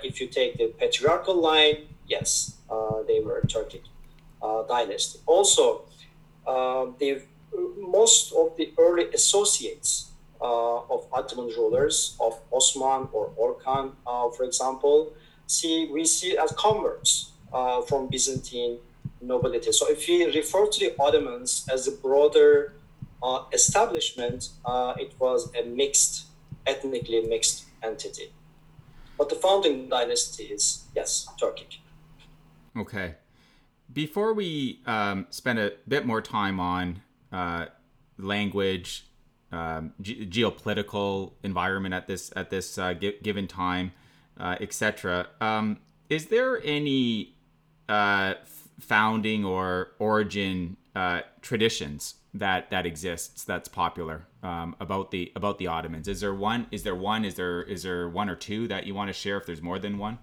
if 0.04 0.20
you 0.20 0.28
take 0.28 0.58
the 0.58 0.68
patriarchal 0.80 1.36
line, 1.36 1.78
yes, 2.08 2.58
they 3.08 3.22
were 3.22 3.38
a 3.38 3.48
Turkic 3.48 3.86
dynasty. 4.68 5.20
Also, 5.26 5.86
the 6.46 7.22
most 7.78 8.34
of 8.34 8.56
the 8.58 8.74
early 8.78 9.10
associates 9.14 10.12
uh, 10.42 10.80
of 10.94 11.08
Ottoman 11.12 11.48
rulers, 11.58 12.18
of 12.20 12.40
Osman 12.52 13.08
or 13.14 13.32
Orhan, 13.40 13.94
uh, 14.06 14.30
for 14.32 14.44
example, 14.44 15.14
see 15.48 15.90
we 15.92 16.06
see 16.06 16.38
as 16.38 16.52
converts 16.54 17.32
uh, 17.54 17.82
from 17.82 18.08
Byzantine 18.08 18.80
nobility. 19.22 19.72
So 19.72 19.90
if 19.90 20.08
we 20.08 20.26
refer 20.26 20.68
to 20.68 20.80
the 20.80 20.96
Ottomans 21.00 21.68
as 21.72 21.88
a 21.88 21.92
broader 21.92 22.74
establishment, 23.54 24.50
it 25.00 25.14
was 25.18 25.50
a 25.56 25.64
mixed, 25.66 26.26
ethnically 26.68 27.22
mixed 27.28 27.66
entity. 27.82 28.32
But 29.18 29.30
the 29.30 29.36
founding 29.36 29.90
dynasty 29.90 30.44
is, 30.44 30.84
yes, 30.96 31.28
Turkic. 31.42 31.80
Okay. 32.78 33.16
Before 33.92 34.34
we 34.34 34.82
um, 34.86 35.28
spend 35.30 35.58
a 35.60 35.72
bit 35.88 36.06
more 36.06 36.22
time 36.22 36.60
on 36.60 37.02
uh, 37.36 37.66
language, 38.18 39.08
um, 39.52 39.94
ge- 40.02 40.30
geopolitical 40.30 41.34
environment 41.44 41.94
at 41.94 42.08
this 42.08 42.32
at 42.36 42.50
this 42.50 42.78
uh, 42.78 42.94
given 42.94 43.46
time, 43.46 43.92
uh, 44.40 44.56
etc. 44.62 45.28
Um, 45.42 45.80
is 46.10 46.28
there 46.28 46.62
any 46.64 47.36
uh, 47.90 48.36
founding 48.80 49.44
or 49.44 49.92
origin 50.00 50.78
uh, 50.96 51.22
traditions 51.42 52.16
that 52.34 52.70
that 52.70 52.86
exists 52.86 53.44
that's 53.44 53.68
popular 53.68 54.26
um, 54.42 54.74
about 54.80 55.12
the 55.12 55.34
about 55.36 55.58
the 55.58 55.68
Ottomans? 55.68 56.08
Is 56.08 56.22
there 56.22 56.34
one? 56.34 56.68
Is 56.72 56.84
there 56.84 56.96
one? 56.96 57.26
Is 57.26 57.36
there 57.36 57.64
is 57.64 57.84
there 57.84 58.08
one 58.08 58.30
or 58.30 58.36
two 58.38 58.70
that 58.70 58.86
you 58.86 58.96
want 58.96 59.10
to 59.10 59.14
share? 59.14 59.36
If 59.38 59.46
there's 59.46 59.62
more 59.62 59.78
than 59.78 59.98
one, 59.98 60.20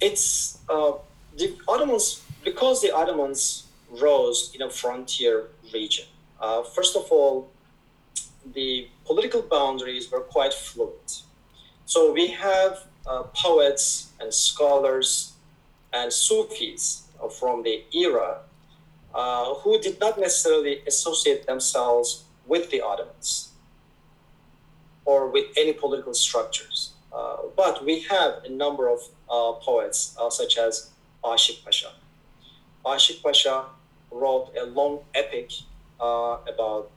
it's 0.00 0.58
the 0.68 1.56
Ottomans 1.66 2.22
because 2.44 2.82
the 2.82 2.94
Ottomans 2.94 3.63
rose 4.00 4.52
in 4.54 4.62
a 4.62 4.70
frontier 4.70 5.48
region. 5.72 6.06
Uh, 6.40 6.62
first 6.62 6.96
of 6.96 7.10
all, 7.10 7.50
the 8.54 8.88
political 9.04 9.42
boundaries 9.42 10.10
were 10.10 10.20
quite 10.20 10.52
fluid. 10.52 11.12
So 11.86 12.12
we 12.12 12.28
have 12.28 12.84
uh, 13.06 13.24
poets 13.34 14.12
and 14.20 14.32
scholars 14.32 15.32
and 15.92 16.12
Sufis 16.12 17.02
from 17.38 17.62
the 17.62 17.84
era 17.92 18.40
uh, 19.14 19.54
who 19.54 19.78
did 19.80 20.00
not 20.00 20.18
necessarily 20.18 20.80
associate 20.86 21.46
themselves 21.46 22.24
with 22.46 22.70
the 22.70 22.80
Ottomans 22.80 23.50
or 25.04 25.28
with 25.28 25.46
any 25.56 25.72
political 25.72 26.14
structures. 26.14 26.90
Uh, 27.12 27.36
but 27.56 27.84
we 27.84 28.00
have 28.00 28.42
a 28.44 28.48
number 28.48 28.88
of 28.88 28.98
uh, 29.30 29.52
poets, 29.60 30.16
uh, 30.20 30.28
such 30.28 30.58
as 30.58 30.90
Ashik 31.22 31.64
Pasha. 31.64 31.92
Ashik 32.84 33.22
Pasha 33.22 33.66
wrote 34.14 34.50
a 34.60 34.64
long 34.64 35.00
epic 35.14 35.50
uh, 36.00 36.38
about 36.46 36.90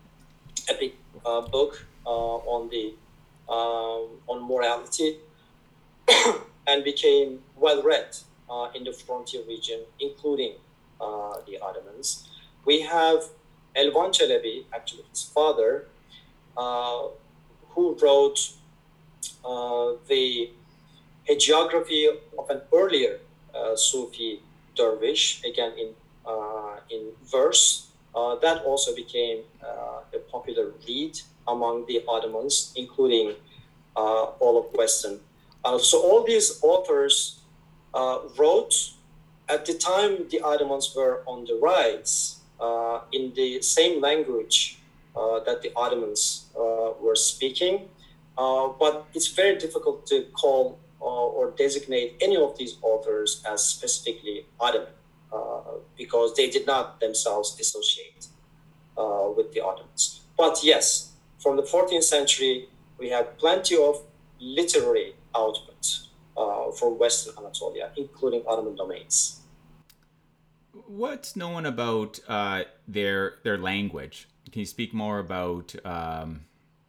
epic 0.69 0.95
uh, 1.25 1.41
book 1.41 1.85
on 2.05 2.69
the 2.69 2.93
on 3.47 4.47
morality 4.47 5.17
and 6.67 6.83
became 6.83 7.39
well 7.55 7.81
read 7.81 8.15
uh, 8.49 8.69
in 8.75 8.83
the 8.83 8.93
frontier 8.93 9.41
region, 9.47 9.81
including 9.99 10.53
uh, 11.01 11.35
the 11.47 11.57
Ottomans. 11.59 12.29
We 12.65 12.81
have 12.81 13.23
Elvan 13.75 14.11
Çelebi, 14.11 14.65
actually 14.73 15.03
his 15.09 15.23
father, 15.23 15.85
uh, 16.57 17.07
who 17.69 17.95
wrote 18.01 18.53
uh, 19.45 19.93
the 20.07 20.49
hagiography 21.29 22.07
of 22.37 22.49
an 22.49 22.61
earlier 22.73 23.19
uh, 23.53 23.75
Sufi 23.75 24.41
dervish, 24.75 25.43
again 25.43 25.73
in, 25.77 25.87
uh, 25.87 25.91
in 26.89 27.11
verse. 27.25 27.87
that 28.41 28.63
also 28.65 28.95
became 28.95 29.43
a 30.13 30.19
popular 30.31 30.73
read 30.87 31.19
among 31.47 31.85
the 31.87 32.03
Ottomans, 32.07 32.73
including 32.75 33.35
all 33.95 34.55
of 34.61 34.65
Western. 34.73 35.19
so 35.79 36.01
all 36.01 36.23
these 36.23 36.59
authors 36.61 37.37
uh, 37.93 38.19
wrote 38.37 38.73
at 39.49 39.65
the 39.65 39.73
time 39.73 40.27
the 40.29 40.41
Ottomans 40.41 40.93
were 40.95 41.23
on 41.25 41.45
the 41.45 41.55
rise 41.61 42.39
uh, 42.59 43.01
in 43.11 43.33
the 43.35 43.61
same 43.61 44.01
language 44.01 44.79
uh, 45.15 45.39
that 45.41 45.61
the 45.61 45.71
Ottomans 45.75 46.45
uh, 46.55 46.91
were 47.01 47.15
speaking. 47.15 47.87
Uh, 48.37 48.67
but 48.79 49.07
it's 49.13 49.27
very 49.27 49.57
difficult 49.57 50.05
to 50.07 50.23
call 50.33 50.77
uh, 51.01 51.05
or 51.05 51.51
designate 51.51 52.15
any 52.21 52.37
of 52.37 52.57
these 52.57 52.77
authors 52.81 53.41
as 53.49 53.63
specifically 53.63 54.45
Ottoman 54.59 54.93
because 55.97 56.33
they 56.35 56.49
did 56.49 56.65
not 56.65 56.99
themselves 56.99 57.57
associate 57.59 58.27
with 59.35 59.53
the 59.53 59.61
Ottomans. 59.61 60.21
But 60.37 60.59
yes, 60.63 61.13
from 61.39 61.55
the 61.55 61.63
14th 61.63 62.03
century, 62.03 62.69
we 62.97 63.09
have 63.09 63.37
plenty 63.37 63.75
of 63.77 64.01
literary 64.39 65.15
output 65.35 65.99
uh, 66.35 66.71
from 66.71 66.97
Western 66.99 67.33
Anatolia, 67.37 67.91
including 67.97 68.43
Ottoman 68.47 68.75
domains. 68.75 69.41
What's 70.87 71.35
known 71.35 71.65
about 71.65 72.19
uh, 72.27 72.63
their 72.87 73.35
their 73.43 73.57
language? 73.57 74.27
Can 74.51 74.61
you 74.61 74.65
speak 74.65 74.93
more 74.93 75.19
about 75.19 75.75
um, 75.83 76.41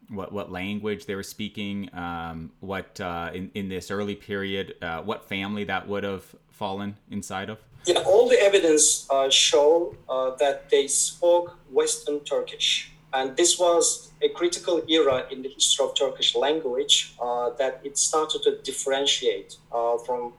what 0.09 0.31
what 0.31 0.51
language 0.51 1.05
they 1.05 1.15
were 1.15 1.23
speaking? 1.23 1.89
Um, 1.93 2.51
what 2.59 3.01
uh, 3.01 3.31
in 3.33 3.51
in 3.55 3.67
this 3.67 3.91
early 3.91 4.15
period? 4.15 4.75
Uh, 4.81 5.01
what 5.01 5.27
family 5.27 5.63
that 5.65 5.87
would 5.87 6.03
have 6.03 6.23
fallen 6.49 6.97
inside 7.09 7.49
of? 7.49 7.57
Yeah, 7.85 7.99
all 8.05 8.27
the 8.27 8.39
evidence 8.39 9.07
uh, 9.09 9.29
show 9.29 9.95
uh, 10.09 10.35
that 10.35 10.69
they 10.69 10.87
spoke 10.87 11.57
Western 11.71 12.19
Turkish, 12.19 12.91
and 13.13 13.35
this 13.37 13.57
was 13.57 14.11
a 14.21 14.29
critical 14.29 14.81
era 14.89 15.25
in 15.31 15.41
the 15.41 15.49
history 15.49 15.85
of 15.85 15.95
Turkish 15.95 16.35
language 16.35 17.15
uh, 17.21 17.51
that 17.51 17.79
it 17.83 17.97
started 17.97 18.43
to 18.43 18.57
differentiate 18.63 19.57
uh, 19.71 19.97
from 19.97 20.33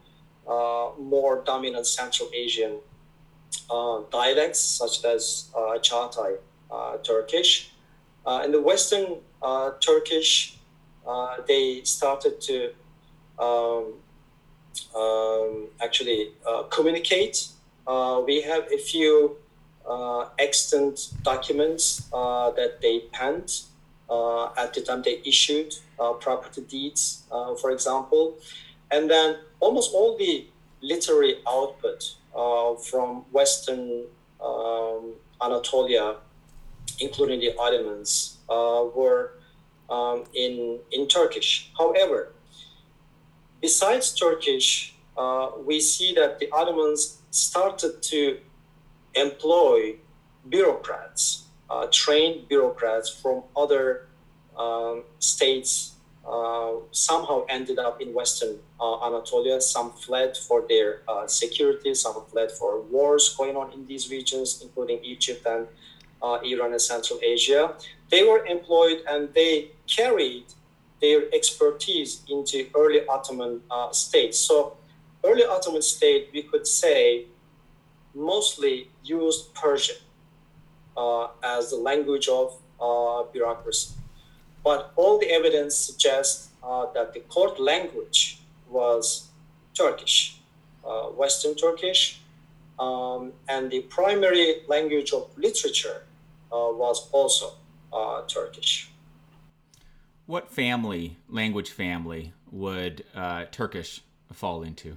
uh, 0.46 0.90
more 0.98 1.42
dominant 1.46 1.87
Central 1.87 2.29
Asian 2.35 2.76
uh, 3.70 4.00
dialects 4.12 4.61
such 4.61 5.05
as 5.05 5.50
Çağatay 5.55 6.37
Turkish. 7.03 7.72
in 8.44 8.53
the 8.53 8.61
Western 8.61 9.16
Turkish, 9.81 10.59
they 11.48 11.83
started 11.85 12.40
to 12.42 12.74
um, 13.38 13.94
um, 14.94 15.68
actually 15.83 16.33
communicate. 16.70 17.48
we 18.26 18.42
have 18.42 18.64
a 18.72 18.78
few 18.78 19.37
extant 20.38 21.12
documents 21.22 22.09
that 22.12 22.78
they 22.80 23.00
penned 23.12 23.62
uh, 24.11 24.50
at 24.56 24.74
the 24.74 24.80
time 24.80 25.02
they 25.02 25.20
issued 25.24 25.72
uh, 26.00 26.12
property 26.14 26.62
deeds, 26.62 27.22
uh, 27.30 27.54
for 27.54 27.70
example. 27.70 28.37
And 28.90 29.09
then 29.09 29.37
almost 29.61 29.94
all 29.94 30.18
the 30.18 30.46
literary 30.83 31.37
output 31.48 32.16
from 32.90 33.24
Western 33.30 34.04
um, 34.42 35.12
Anatolia, 35.40 36.16
including 36.98 37.38
the 37.38 37.54
Ottomans, 37.56 38.38
were 38.48 39.35
um, 39.88 40.24
in, 40.35 40.80
in 40.90 41.06
Turkish. 41.06 41.70
However, 41.78 42.33
besides 43.60 44.14
Turkish, 44.14 44.94
uh, 45.16 45.50
we 45.64 45.80
see 45.80 46.14
that 46.14 46.38
the 46.38 46.50
Ottomans 46.52 47.18
started 47.30 48.02
to 48.02 48.38
employ 49.14 49.96
bureaucrats 50.48 51.44
uh, 51.70 51.86
trained 51.92 52.48
bureaucrats 52.48 53.08
from 53.08 53.44
other 53.56 54.08
um, 54.58 55.04
states 55.20 55.94
uh, 56.28 56.72
somehow 56.90 57.44
ended 57.48 57.78
up 57.78 58.02
in 58.02 58.12
Western 58.12 58.58
uh, 58.80 59.06
Anatolia. 59.06 59.60
Some 59.60 59.92
fled 59.92 60.36
for 60.36 60.64
their 60.68 61.02
uh, 61.08 61.26
security, 61.26 61.94
some 61.94 62.22
fled 62.30 62.50
for 62.52 62.82
wars 62.82 63.34
going 63.36 63.56
on 63.56 63.72
in 63.72 63.86
these 63.86 64.10
regions, 64.10 64.60
including 64.62 64.98
Egypt 65.02 65.46
and 65.46 65.66
uh, 66.22 66.38
Iran 66.44 66.72
and 66.72 66.82
Central 66.82 67.20
Asia. 67.22 67.74
They 68.10 68.24
were 68.24 68.44
employed 68.44 69.02
and 69.08 69.32
they 69.32 69.70
carried 69.86 70.44
their 71.00 71.32
expertise 71.34 72.22
into 72.28 72.66
early 72.76 73.06
Ottoman 73.06 73.60
uh, 73.70 73.90
states. 73.92 74.38
So, 74.38 74.76
early 75.24 75.44
Ottoman 75.44 75.82
state, 75.82 76.30
we 76.32 76.42
could 76.42 76.66
say, 76.66 77.26
mostly 78.14 78.90
used 79.04 79.54
Persian 79.54 79.96
uh, 80.96 81.28
as 81.42 81.70
the 81.70 81.76
language 81.76 82.28
of 82.28 82.56
uh, 82.80 83.22
bureaucracy. 83.32 83.94
But 84.62 84.92
all 84.96 85.18
the 85.18 85.30
evidence 85.30 85.76
suggests 85.76 86.50
uh, 86.62 86.86
that 86.94 87.14
the 87.14 87.20
court 87.20 87.58
language 87.58 88.40
was 88.68 89.28
Turkish, 89.74 90.36
Western 91.16 91.54
Turkish, 91.54 92.20
um, 92.78 93.32
and 93.48 93.70
the 93.70 93.80
primary 93.82 94.56
language 94.68 95.12
of 95.12 95.30
literature 95.38 96.02
was 96.50 97.08
also 97.12 97.52
Turkish. 98.28 98.89
What 100.30 100.48
family, 100.48 101.16
language 101.28 101.70
family, 101.70 102.32
would 102.52 103.04
uh, 103.16 103.46
Turkish 103.50 104.00
fall 104.32 104.62
into? 104.62 104.96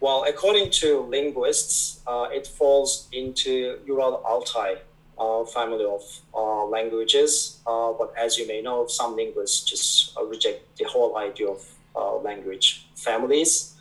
Well, 0.00 0.24
according 0.24 0.72
to 0.82 1.02
linguists, 1.02 2.00
uh, 2.04 2.26
it 2.32 2.48
falls 2.48 3.06
into 3.12 3.78
Ural 3.86 4.20
Altai 4.24 4.78
uh, 5.16 5.44
family 5.44 5.84
of 5.84 6.02
uh, 6.34 6.64
languages. 6.64 7.60
Uh, 7.64 7.92
but 7.92 8.12
as 8.18 8.36
you 8.36 8.48
may 8.48 8.60
know, 8.60 8.88
some 8.88 9.14
linguists 9.14 9.62
just 9.62 10.18
uh, 10.18 10.24
reject 10.24 10.76
the 10.76 10.86
whole 10.86 11.16
idea 11.16 11.46
of 11.46 12.24
language 12.24 12.88
families. 12.96 13.76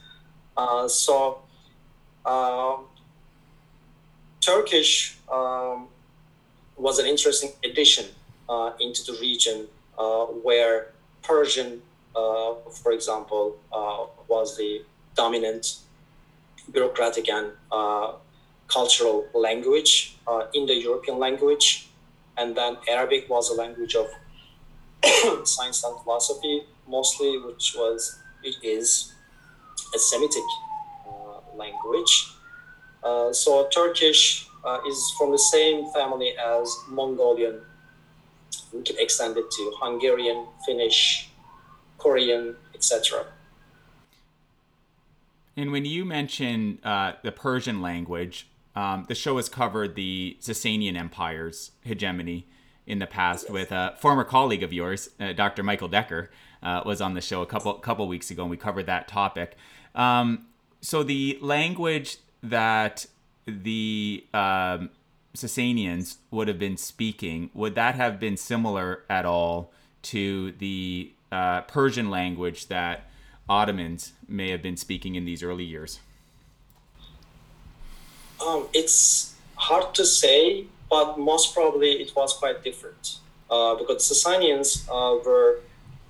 so 0.87 1.39
Turkish 4.39 5.17
um, 5.31 5.87
was 6.77 6.99
an 6.99 7.07
interesting 7.07 7.53
addition 7.63 8.05
into 8.79 9.11
the 9.11 9.17
region 9.21 9.67
uh, 9.97 10.25
where 10.25 10.91
Persian, 11.21 11.81
uh, 12.15 12.53
for 12.81 12.91
example, 12.91 13.57
was 14.27 14.57
the 14.57 14.83
dominant 15.15 15.77
bureaucratic 16.71 17.29
and 17.29 17.51
cultural 18.67 19.27
language 19.33 20.17
in 20.53 20.65
the 20.65 20.75
European 20.75 21.19
language. 21.19 21.89
And 22.37 22.55
then 22.55 22.77
Arabic 22.89 23.29
was 23.29 23.49
a 23.49 23.53
language 23.53 23.95
of 23.95 24.07
science 25.47 25.83
and 25.83 25.99
philosophy, 26.01 26.63
mostly, 26.87 27.37
which 27.37 27.75
was, 27.77 28.19
it 28.43 28.55
is 28.63 29.13
a 29.93 29.99
Semitic 29.99 30.43
uh, 31.07 31.55
language. 31.55 32.33
Uh, 33.03 33.33
so 33.33 33.67
Turkish 33.67 34.47
uh, 34.63 34.79
is 34.87 35.13
from 35.17 35.31
the 35.31 35.37
same 35.37 35.91
family 35.91 36.33
as 36.37 36.75
Mongolian. 36.89 37.61
We 38.73 38.81
can 38.81 38.97
extend 38.99 39.37
it 39.37 39.49
to 39.51 39.73
Hungarian, 39.79 40.47
Finnish, 40.65 41.29
Korean, 41.97 42.55
etc. 42.73 43.25
And 45.55 45.71
when 45.71 45.85
you 45.85 46.05
mention 46.05 46.79
uh, 46.83 47.13
the 47.23 47.31
Persian 47.31 47.81
language, 47.81 48.47
um, 48.75 49.05
the 49.07 49.15
show 49.15 49.37
has 49.37 49.49
covered 49.49 49.95
the 49.95 50.37
Sasanian 50.41 50.97
Empire's 50.97 51.71
hegemony 51.81 52.47
in 52.85 52.99
the 52.99 53.07
past 53.07 53.45
yes. 53.45 53.51
with 53.51 53.71
a 53.71 53.95
former 53.99 54.23
colleague 54.23 54.63
of 54.63 54.73
yours, 54.73 55.09
uh, 55.19 55.31
Dr. 55.33 55.63
Michael 55.63 55.87
Decker, 55.87 56.31
uh, 56.61 56.81
was 56.85 57.01
on 57.01 57.13
the 57.13 57.21
show 57.21 57.41
a 57.41 57.45
couple 57.45 57.73
couple 57.75 58.07
weeks 58.07 58.31
ago, 58.31 58.43
and 58.43 58.51
we 58.51 58.57
covered 58.57 58.87
that 58.87 59.07
topic. 59.07 59.55
Um, 59.95 60.47
so 60.81 61.03
the 61.03 61.37
language 61.41 62.17
that 62.41 63.05
the 63.45 64.25
um, 64.33 64.89
Sasanians 65.35 66.17
would 66.29 66.47
have 66.47 66.59
been 66.59 66.77
speaking, 66.77 67.49
would 67.53 67.75
that 67.75 67.95
have 67.95 68.19
been 68.19 68.37
similar 68.37 69.03
at 69.09 69.25
all 69.25 69.71
to 70.03 70.51
the 70.53 71.11
uh, 71.31 71.61
Persian 71.61 72.09
language 72.09 72.67
that 72.67 73.09
Ottomans 73.49 74.13
may 74.27 74.49
have 74.49 74.61
been 74.61 74.77
speaking 74.77 75.15
in 75.15 75.25
these 75.25 75.41
early 75.41 75.63
years? 75.63 75.99
Um, 78.45 78.67
it's 78.73 79.33
hard 79.55 79.95
to 79.95 80.05
say, 80.05 80.65
but 80.89 81.17
most 81.17 81.53
probably 81.53 81.93
it 81.93 82.15
was 82.15 82.33
quite 82.33 82.63
different 82.63 83.17
uh, 83.49 83.75
because 83.75 84.03
Sasanians 84.03 84.87
uh, 84.89 85.23
were 85.25 85.61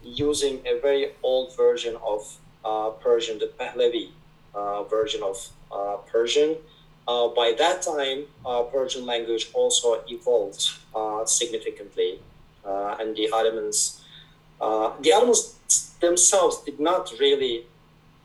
using 0.03 0.59
a 0.65 0.79
very 0.81 1.11
old 1.23 1.55
version 1.55 1.95
of 2.03 2.37
uh, 2.65 2.89
Persian, 2.89 3.39
the 3.39 3.51
Pahlavi 3.57 4.09
uh, 4.53 4.83
version 4.83 5.23
of 5.23 5.49
uh, 5.71 5.97
Persian 6.11 6.57
uh, 7.07 7.27
by 7.29 7.53
that 7.57 7.81
time, 7.81 8.25
uh, 8.45 8.63
Persian 8.63 9.05
language 9.05 9.49
also 9.53 10.03
evolved 10.07 10.71
uh, 10.95 11.25
significantly, 11.25 12.19
uh, 12.65 12.95
and 12.99 13.15
the 13.15 13.29
Ottomans, 13.29 14.01
uh, 14.61 14.93
the 15.01 15.11
Ottomans 15.11 15.57
themselves 15.99 16.63
did 16.63 16.79
not 16.79 17.11
really 17.19 17.65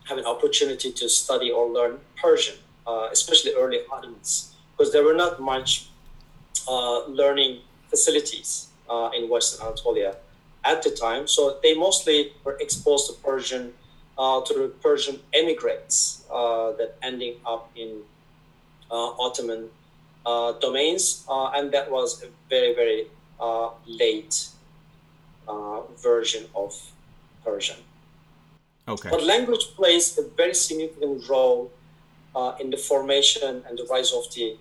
have 0.07 0.17
an 0.17 0.25
opportunity 0.25 0.91
to 0.91 1.09
study 1.09 1.51
or 1.51 1.67
learn 1.67 1.99
Persian, 2.21 2.55
uh, 2.87 3.09
especially 3.11 3.53
early 3.53 3.79
Ottomans, 3.91 4.55
because 4.71 4.93
there 4.93 5.03
were 5.03 5.13
not 5.13 5.41
much 5.41 5.87
learning 7.07 7.59
facilities 7.89 8.67
in 9.15 9.27
Western 9.27 9.65
Anatolia 9.65 10.15
at 10.63 10.83
the 10.83 10.91
time. 10.91 11.27
So 11.27 11.57
they 11.63 11.73
mostly 11.73 12.33
were 12.43 12.57
exposed 12.59 13.07
to 13.07 13.13
Persian, 13.21 13.73
to 14.17 14.53
the 14.53 14.71
Persian 14.81 15.19
emigrants 15.33 16.23
that 16.29 16.95
ending 17.01 17.35
up 17.45 17.71
in 17.75 18.03
Ottoman 18.91 19.69
uh, 20.25 20.53
domains, 20.59 21.23
uh, 21.29 21.51
and 21.55 21.71
that 21.71 21.89
was 21.89 22.23
a 22.23 22.27
very, 22.49 22.73
very 22.75 23.07
late 23.87 24.49
version 26.03 26.45
of 26.55 26.73
Persian. 27.43 27.77
Okay. 28.87 29.09
But 29.09 29.23
language 29.23 29.65
plays 29.75 30.17
a 30.17 30.23
very 30.35 30.53
significant 30.53 31.27
role 31.29 31.71
uh, 32.35 32.53
in 32.59 32.69
the 32.69 32.77
formation 32.77 33.63
and 33.67 33.77
the 33.77 33.85
rise 33.89 34.11
of 34.13 34.31
the 34.33 34.57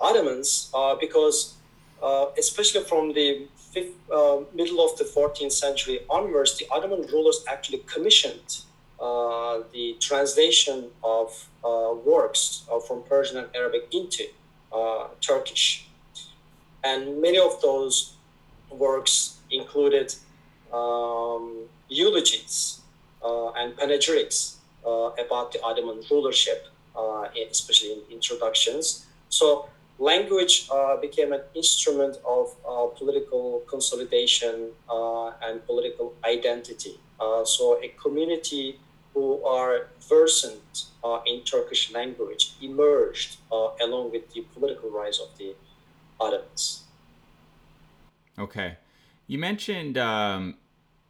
Ottomans 0.00 0.70
uh, 0.74 0.94
because, 0.96 1.54
uh, 2.02 2.26
especially 2.38 2.84
from 2.84 3.12
the 3.12 3.46
fifth, 3.72 3.94
middle 4.54 4.84
of 4.84 4.98
the 4.98 5.04
14th 5.04 5.52
century 5.52 6.00
onwards, 6.08 6.58
the 6.58 6.66
Ottoman 6.70 7.02
rulers 7.12 7.44
actually 7.48 7.78
commissioned 7.86 8.62
uh, 9.00 9.62
the 9.72 9.96
translation 9.98 10.90
of 11.02 11.48
uh, 11.64 11.94
works 12.04 12.64
uh, 12.70 12.78
from 12.80 13.02
Persian 13.02 13.38
and 13.38 13.48
Arabic 13.54 13.88
into 13.92 14.24
Turkish. 15.20 15.88
And 16.84 17.20
many 17.20 17.38
of 17.38 17.60
those 17.60 18.14
works 18.70 19.38
included 19.50 20.14
um, 20.72 21.64
eulogies 21.88 22.80
and 23.22 23.76
panegyrics 23.76 24.56
about 24.84 25.52
the 25.52 25.62
Ottoman 25.62 26.02
rulership, 26.10 26.66
especially 27.50 27.92
in 27.92 28.00
introductions. 28.10 29.06
So 29.28 29.68
language 29.98 30.68
uh, 30.72 30.96
became 30.96 31.32
an 31.32 31.42
instrument 31.54 32.16
of 32.26 32.54
uh, 32.66 32.86
political 32.96 33.62
consolidation 33.68 34.70
uh, 34.88 35.28
and 35.42 35.64
political 35.66 36.14
identity. 36.24 36.98
so 37.44 37.78
a 37.82 37.88
community 38.02 38.78
who 39.14 39.42
are 39.44 39.88
versant 40.08 40.86
uh, 41.02 41.20
in 41.26 41.42
Turkish 41.42 41.92
language 41.92 42.52
emerged 42.62 43.38
uh, 43.50 43.70
along 43.82 44.12
with 44.12 44.32
the 44.32 44.42
political 44.54 44.90
rise 44.90 45.18
of 45.18 45.36
the 45.38 45.54
Ottomans. 46.20 46.84
Okay. 48.38 48.76
You 49.26 49.38
mentioned 49.38 49.96
um, 49.96 50.56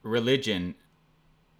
religion 0.02 0.74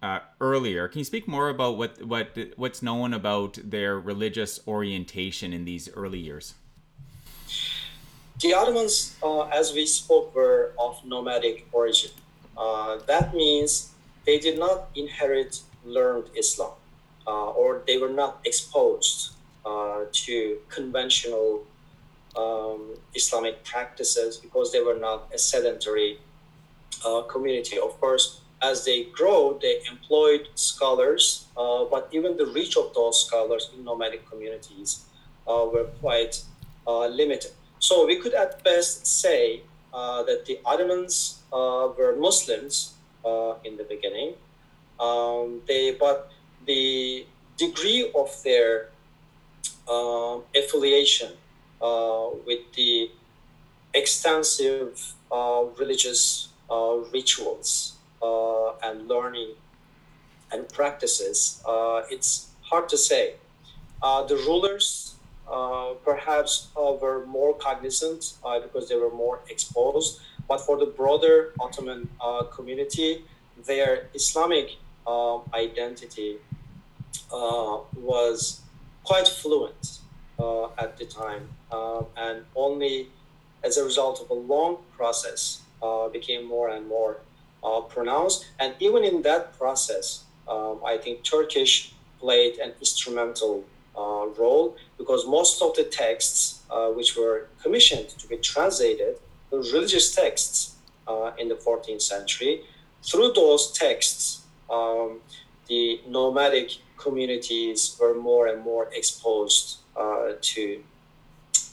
uh, 0.01 0.19
earlier. 0.39 0.87
Can 0.87 0.99
you 0.99 1.05
speak 1.05 1.27
more 1.27 1.49
about 1.49 1.77
what, 1.77 2.03
what 2.03 2.37
what's 2.55 2.81
known 2.81 3.13
about 3.13 3.57
their 3.63 3.99
religious 3.99 4.59
orientation 4.67 5.53
in 5.53 5.65
these 5.65 5.89
early 5.93 6.19
years? 6.19 6.55
The 8.39 8.53
Ottomans, 8.53 9.15
uh, 9.21 9.41
as 9.47 9.73
we 9.73 9.85
spoke, 9.85 10.33
were 10.33 10.73
of 10.79 11.05
nomadic 11.05 11.67
origin. 11.71 12.11
Uh, 12.57 12.97
that 13.05 13.35
means 13.35 13.91
they 14.25 14.39
did 14.39 14.57
not 14.57 14.89
inherit 14.95 15.61
learned 15.85 16.25
Islam 16.37 16.71
uh, 17.27 17.49
or 17.51 17.83
they 17.87 17.97
were 17.97 18.09
not 18.09 18.39
exposed 18.45 19.33
uh, 19.65 20.05
to 20.11 20.57
conventional 20.69 21.63
um, 22.37 22.95
Islamic 23.13 23.63
practices 23.63 24.37
because 24.37 24.71
they 24.71 24.81
were 24.81 24.97
not 24.97 25.29
a 25.33 25.37
sedentary 25.37 26.19
uh, 27.05 27.21
community. 27.23 27.77
Of 27.77 27.99
course, 27.99 28.41
as 28.61 28.85
they 28.85 29.05
grow, 29.05 29.59
they 29.61 29.81
employed 29.89 30.47
scholars, 30.55 31.45
uh, 31.57 31.85
but 31.85 32.09
even 32.11 32.37
the 32.37 32.45
reach 32.45 32.77
of 32.77 32.93
those 32.93 33.25
scholars 33.25 33.69
in 33.75 33.83
nomadic 33.83 34.29
communities 34.29 35.05
uh, 35.47 35.65
were 35.71 35.85
quite 35.99 36.43
uh, 36.87 37.07
limited. 37.07 37.51
So 37.79 38.05
we 38.05 38.17
could 38.17 38.33
at 38.33 38.63
best 38.63 39.05
say 39.07 39.61
that 39.91 40.45
the 40.45 40.59
Ottomans 40.65 41.39
were 41.51 42.15
Muslims 42.17 42.93
in 43.63 43.77
the 43.77 43.85
beginning, 43.89 44.35
um, 45.01 45.61
they 45.67 45.91
but 45.99 46.31
the 46.65 47.25
degree 47.57 48.11
of 48.15 48.29
their 48.43 48.89
uh, 49.87 50.37
affiliation 50.55 51.31
uh, 51.81 52.29
with 52.45 52.59
the 52.75 53.09
extensive 53.93 55.13
uh, 55.31 55.63
religious 55.77 56.49
uh, 56.69 56.97
rituals 57.11 57.95
uh, 58.21 58.73
and 58.83 59.07
learning 59.07 59.49
and 60.51 60.67
practices, 60.69 61.61
uh, 61.67 62.01
it's 62.09 62.49
hard 62.61 62.87
to 62.89 62.97
say. 62.97 63.35
the 64.01 64.37
rulers 64.47 65.15
perhaps 66.05 66.69
were 66.75 67.25
more 67.25 67.53
cognizant 67.55 68.33
because 68.63 68.89
they 68.89 68.95
were 68.95 69.15
more 69.25 69.39
exposed, 69.49 70.19
but 70.47 70.59
for 70.65 70.77
the 70.77 70.85
broader 70.85 71.53
Ottoman 71.59 72.09
community, 72.55 73.25
their 73.65 74.09
Islamic 74.13 74.67
um, 75.07 75.41
identity 75.53 76.37
uh, 77.33 77.79
was 77.95 78.61
quite 79.03 79.27
fluent 79.27 79.99
uh, 80.39 80.67
at 80.77 80.97
the 80.97 81.05
time, 81.05 81.49
um, 81.71 82.05
and 82.17 82.43
only 82.55 83.07
as 83.63 83.77
a 83.77 83.83
result 83.83 84.21
of 84.21 84.29
a 84.29 84.33
long 84.33 84.77
process 84.95 85.61
uh, 85.81 86.07
became 86.09 86.45
more 86.45 86.69
and 86.69 86.87
more 86.87 87.17
uh, 87.63 87.81
pronounced. 87.81 88.45
And 88.59 88.73
even 88.79 89.03
in 89.03 89.21
that 89.23 89.57
process, 89.57 90.23
um, 90.47 90.79
I 90.85 90.97
think 90.97 91.23
Turkish 91.23 91.93
played 92.19 92.57
an 92.57 92.73
instrumental 92.79 93.63
uh, 93.95 94.27
role 94.37 94.75
because 94.97 95.27
most 95.27 95.61
of 95.61 95.75
the 95.75 95.83
texts 95.83 96.61
uh, 96.69 96.87
which 96.89 97.15
were 97.17 97.47
commissioned 97.61 98.09
to 98.09 98.27
be 98.27 98.37
translated, 98.37 99.17
the 99.49 99.57
religious 99.57 100.15
texts 100.15 100.75
in 101.37 101.49
the 101.49 101.55
14th 101.55 102.01
century, 102.01 102.61
through 103.03 103.33
those 103.33 103.73
texts, 103.73 104.40
um, 104.71 105.19
the 105.67 106.01
nomadic 106.07 106.77
communities 106.97 107.97
were 107.99 108.13
more 108.13 108.47
and 108.47 108.63
more 108.63 108.87
exposed 108.93 109.79
uh, 109.95 110.33
to 110.41 110.83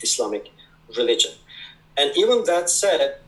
Islamic 0.02 0.50
religion. 0.96 1.32
And 1.96 2.16
even 2.16 2.44
that 2.44 2.70
said, 2.70 3.18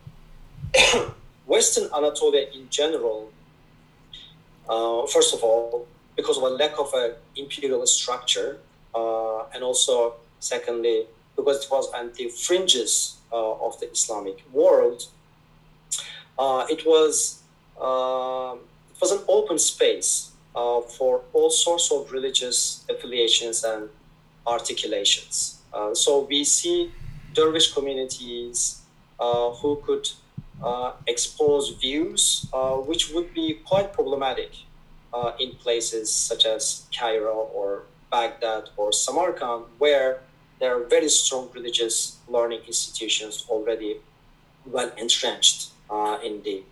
Western 1.46 1.88
Anatolia 1.94 2.46
in 2.54 2.68
general, 2.70 3.32
uh, 4.68 5.06
first 5.06 5.34
of 5.34 5.42
all, 5.42 5.86
because 6.16 6.36
of 6.36 6.44
a 6.44 6.48
lack 6.48 6.78
of 6.78 6.92
an 6.94 7.12
imperial 7.36 7.86
structure, 7.86 8.58
uh, 8.94 9.44
and 9.54 9.62
also, 9.62 10.14
secondly, 10.38 11.06
because 11.36 11.64
it 11.64 11.70
was 11.70 11.90
on 11.92 12.12
the 12.16 12.28
fringes 12.28 13.16
uh, 13.32 13.66
of 13.66 13.78
the 13.80 13.90
Islamic 13.90 14.42
world, 14.52 15.06
uh, 16.38 16.66
it 16.68 16.86
was 16.86 17.42
uh, 17.80 18.54
it 19.00 19.04
was 19.04 19.12
an 19.12 19.24
open 19.28 19.58
space 19.58 20.32
uh, 20.54 20.82
for 20.82 21.22
all 21.32 21.48
sorts 21.48 21.90
of 21.90 22.12
religious 22.12 22.84
affiliations 22.90 23.64
and 23.64 23.88
articulations. 24.46 25.62
Uh, 25.72 25.94
so 25.94 26.26
we 26.28 26.44
see 26.44 26.92
dervish 27.32 27.72
communities 27.72 28.82
uh, 29.18 29.50
who 29.52 29.76
could 29.86 30.10
uh, 30.62 30.92
expose 31.06 31.70
views 31.80 32.46
uh, 32.52 32.72
which 32.72 33.10
would 33.14 33.32
be 33.32 33.54
quite 33.64 33.90
problematic 33.94 34.50
uh, 35.14 35.32
in 35.40 35.52
places 35.52 36.12
such 36.12 36.44
as 36.44 36.86
Cairo 36.94 37.48
or 37.54 37.84
Baghdad 38.10 38.68
or 38.76 38.92
Samarkand, 38.92 39.64
where 39.78 40.20
there 40.58 40.76
are 40.76 40.84
very 40.84 41.08
strong 41.08 41.48
religious 41.54 42.18
learning 42.28 42.60
institutions 42.66 43.46
already 43.48 43.96
well 44.66 44.92
entrenched 44.98 45.70
in 46.22 46.42
the 46.42 46.62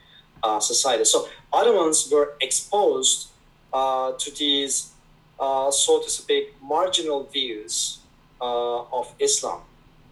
society. 0.61 1.05
So 1.05 1.29
Ottomans 1.53 2.09
were 2.13 2.35
exposed 2.41 3.29
to 3.73 4.31
these, 4.39 4.93
so 5.39 6.01
to 6.03 6.11
speak, 6.11 6.55
marginal 6.63 7.25
views 7.25 7.99
of 8.41 9.13
Islam 9.19 9.63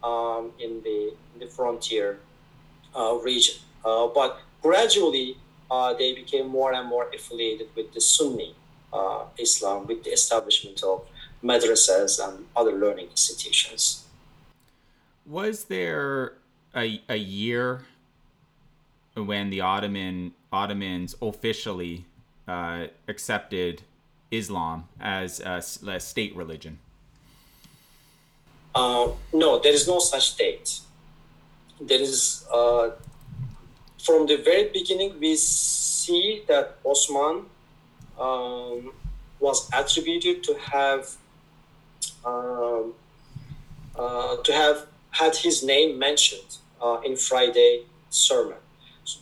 um, 0.02 0.52
in 0.58 0.82
the 0.82 1.14
in 1.34 1.40
the 1.40 1.46
frontier 1.46 2.18
uh, 2.94 3.14
region. 3.22 3.56
Uh, 3.84 4.06
but 4.06 4.40
gradually, 4.62 5.36
uh, 5.70 5.92
they 5.94 6.14
became 6.14 6.48
more 6.48 6.72
and 6.72 6.88
more 6.88 7.10
affiliated 7.14 7.68
with 7.74 7.92
the 7.92 8.00
Sunni 8.00 8.54
uh, 8.92 9.24
Islam, 9.38 9.86
with 9.86 10.04
the 10.04 10.10
establishment 10.10 10.82
of 10.82 11.04
madrasas 11.42 12.18
and 12.26 12.46
other 12.56 12.72
learning 12.72 13.08
institutions. 13.10 14.04
Was 15.26 15.64
there 15.64 16.34
a, 16.74 17.02
a 17.08 17.16
year 17.16 17.82
when 19.16 19.50
the 19.50 19.60
Ottoman 19.60 20.32
Ottomans 20.52 21.16
officially 21.20 22.04
uh, 22.46 22.86
accepted 23.08 23.82
Islam 24.30 24.88
as 25.00 25.40
a, 25.40 25.62
a 25.88 26.00
state 26.00 26.36
religion? 26.36 26.78
Uh, 28.74 29.08
no, 29.32 29.58
there 29.58 29.72
is 29.72 29.88
no 29.88 29.98
such 29.98 30.36
date. 30.36 30.80
There 31.80 32.00
is, 32.00 32.46
uh, 32.52 32.90
from 33.98 34.26
the 34.26 34.36
very 34.36 34.68
beginning, 34.68 35.18
we 35.18 35.36
see 35.36 36.42
that 36.46 36.76
Osman 36.84 37.46
um, 38.18 38.92
was 39.40 39.68
attributed 39.72 40.42
to 40.44 40.54
have 40.54 41.16
um, 42.24 42.94
uh, 43.96 44.36
to 44.36 44.52
have 44.52 44.86
had 45.10 45.36
his 45.36 45.62
name 45.62 45.98
mentioned 45.98 46.58
uh, 46.82 47.00
in 47.04 47.16
Friday 47.16 47.82
sermon, 48.10 48.58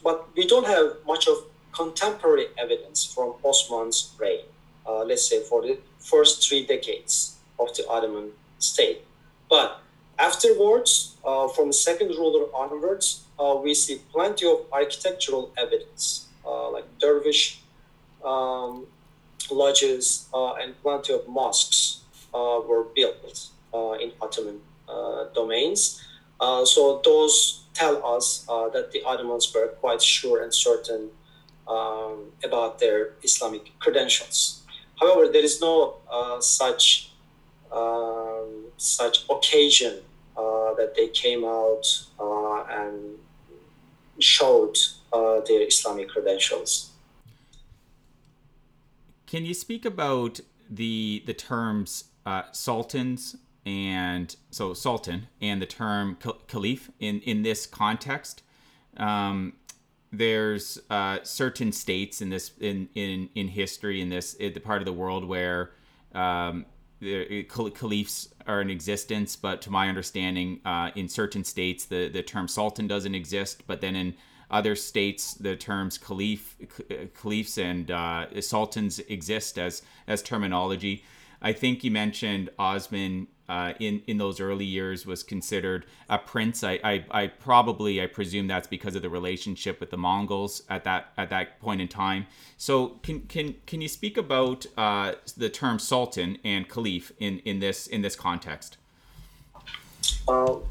but 0.02 0.28
we 0.36 0.46
don't 0.46 0.66
have 0.66 0.96
much 1.06 1.28
of 1.28 1.36
contemporary 1.72 2.46
evidence 2.56 3.04
from 3.04 3.34
Osman's 3.44 4.14
reign. 4.18 4.44
Uh, 4.86 5.04
let's 5.04 5.28
say 5.28 5.40
for 5.42 5.62
the 5.62 5.78
first 5.98 6.46
three 6.46 6.64
decades 6.64 7.36
of 7.58 7.74
the 7.76 7.86
Ottoman 7.88 8.30
state 8.58 9.04
but 9.48 9.80
afterwards, 10.18 11.16
uh, 11.24 11.48
from 11.48 11.68
the 11.68 11.72
second 11.72 12.08
ruler 12.08 12.46
onwards, 12.54 13.24
uh, 13.38 13.56
we 13.62 13.74
see 13.74 14.00
plenty 14.12 14.46
of 14.46 14.66
architectural 14.72 15.52
evidence, 15.56 16.28
uh, 16.46 16.70
like 16.70 16.86
dervish 16.98 17.60
um, 18.24 18.86
lodges 19.50 20.28
uh, 20.32 20.54
and 20.54 20.80
plenty 20.82 21.12
of 21.12 21.28
mosques 21.28 22.00
uh, 22.32 22.60
were 22.66 22.84
built 22.96 23.50
in 24.00 24.12
Ottoman 24.20 24.60
domains. 25.34 26.02
so 26.40 27.00
those 27.04 27.63
tell 27.74 28.04
us 28.06 28.44
that 28.46 28.90
the 28.92 29.02
Ottomans 29.04 29.52
were 29.54 29.68
quite 29.68 30.00
sure 30.00 30.42
and 30.42 30.54
certain 30.54 31.10
um, 31.68 32.32
about 32.42 32.78
their 32.78 33.14
Islamic 33.22 33.78
credentials. 33.78 34.62
However, 35.00 35.28
there 35.28 35.42
is 35.42 35.60
no 35.60 35.96
such 36.40 37.10
um, 37.72 38.66
such 38.76 39.24
occasion 39.28 40.00
uh, 40.36 40.74
that 40.74 40.94
they 40.96 41.08
came 41.08 41.44
out 41.44 41.84
uh, 42.18 42.64
and 42.64 43.18
showed 44.18 44.76
uh, 45.12 45.40
their 45.46 45.66
Islamic 45.66 46.08
credentials. 46.08 46.90
Can 49.26 49.44
you 49.44 49.54
speak 49.54 49.84
about 49.84 50.40
the 50.70 51.22
the 51.26 51.34
terms 51.34 52.04
uh, 52.24 52.42
sultans 52.52 53.36
and 53.66 54.36
so 54.50 54.74
sultan 54.74 55.28
and 55.40 55.60
the 55.62 55.66
term 55.66 56.18
caliph 56.46 56.90
in 56.98 57.20
in 57.20 57.42
this 57.42 57.66
context? 57.66 58.42
Um, 58.96 59.54
there's 60.12 60.78
uh, 60.90 61.18
certain 61.22 61.72
states 61.72 62.22
in 62.22 62.30
this 62.30 62.52
in 62.60 62.88
in 62.94 63.28
in 63.34 63.48
history 63.48 64.00
in 64.00 64.08
this 64.08 64.34
in 64.34 64.52
the 64.52 64.60
part 64.60 64.80
of 64.80 64.86
the 64.86 64.92
world 64.92 65.24
where 65.24 65.72
um, 66.14 66.66
the 67.00 67.44
caliphs 67.44 68.28
are 68.46 68.60
in 68.60 68.70
existence, 68.70 69.36
but 69.36 69.60
to 69.62 69.70
my 69.70 69.88
understanding, 69.88 70.60
uh, 70.64 70.90
in 70.94 71.08
certain 71.08 71.44
states, 71.44 71.84
the, 71.84 72.08
the 72.08 72.22
term 72.22 72.48
sultan 72.48 72.86
doesn't 72.86 73.14
exist. 73.14 73.66
But 73.66 73.80
then 73.80 73.94
in 73.94 74.14
other 74.50 74.76
states, 74.76 75.34
the 75.34 75.56
terms 75.56 75.98
caliph, 75.98 76.56
caliphs 77.20 77.58
and 77.58 77.90
uh, 77.90 78.40
sultans 78.40 79.00
exist 79.00 79.58
as 79.58 79.82
as 80.06 80.22
terminology. 80.22 81.04
I 81.42 81.52
think 81.52 81.84
you 81.84 81.90
mentioned 81.90 82.50
Osman 82.58 83.26
uh, 83.48 83.74
in 83.78 84.02
in 84.06 84.18
those 84.18 84.40
early 84.40 84.64
years 84.64 85.04
was 85.04 85.22
considered 85.22 85.84
a 86.08 86.18
prince. 86.18 86.64
I, 86.64 86.80
I, 86.82 87.04
I 87.10 87.26
probably 87.26 88.02
I 88.02 88.06
presume 88.06 88.46
that's 88.46 88.66
because 88.66 88.94
of 88.94 89.02
the 89.02 89.10
relationship 89.10 89.80
with 89.80 89.90
the 89.90 89.96
Mongols 89.96 90.62
at 90.68 90.84
that 90.84 91.12
at 91.16 91.30
that 91.30 91.60
point 91.60 91.80
in 91.80 91.88
time. 91.88 92.26
So 92.56 93.00
can 93.02 93.20
can 93.22 93.56
can 93.66 93.80
you 93.80 93.88
speak 93.88 94.16
about 94.16 94.66
uh, 94.76 95.14
the 95.36 95.50
term 95.50 95.78
sultan 95.78 96.38
and 96.44 96.68
caliph 96.68 97.12
in 97.18 97.40
in 97.40 97.60
this 97.60 97.86
in 97.86 98.02
this 98.02 98.16
context? 98.16 98.78
Um, 100.26 100.62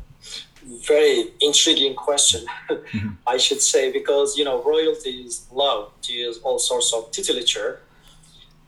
very 0.65 1.31
intriguing 1.41 1.95
question, 1.95 2.45
mm-hmm. 2.69 3.09
I 3.27 3.37
should 3.37 3.61
say, 3.61 3.91
because 3.91 4.37
you 4.37 4.45
know 4.45 4.63
royalties 4.63 5.45
love 5.51 5.91
to 6.03 6.13
use 6.13 6.39
all 6.43 6.57
sorts 6.57 6.93
of 6.93 7.11
titulature. 7.11 7.81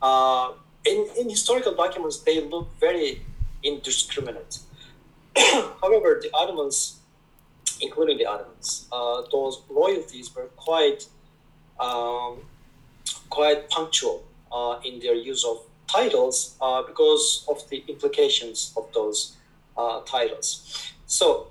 Uh, 0.00 0.52
in, 0.84 1.08
in 1.18 1.28
historical 1.28 1.74
documents, 1.74 2.20
they 2.20 2.40
look 2.40 2.68
very 2.78 3.22
indiscriminate. 3.66 4.60
However, 5.82 6.20
the 6.22 6.30
Ottomans, 6.32 7.00
including 7.80 8.18
the 8.18 8.26
Ottomans, 8.26 8.88
uh, 8.92 9.22
those 9.30 9.62
royalties 9.68 10.34
were 10.34 10.48
quite 10.56 11.06
um, 11.78 12.40
quite 13.28 13.68
punctual 13.68 14.24
uh, 14.50 14.80
in 14.84 15.00
their 15.00 15.14
use 15.14 15.44
of 15.44 15.62
titles 15.88 16.56
uh, 16.60 16.82
because 16.82 17.44
of 17.48 17.68
the 17.70 17.84
implications 17.88 18.72
of 18.76 18.92
those 18.92 19.36
uh, 19.76 20.00
titles. 20.00 20.92
So, 21.06 21.48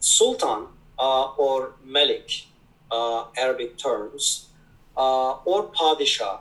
Sultan 0.00 0.66
uh, 0.98 1.32
or 1.32 1.74
Malik, 1.84 2.46
uh, 2.90 3.24
Arabic 3.36 3.76
terms, 3.76 4.48
or 4.94 5.70
Padishah, 5.72 6.40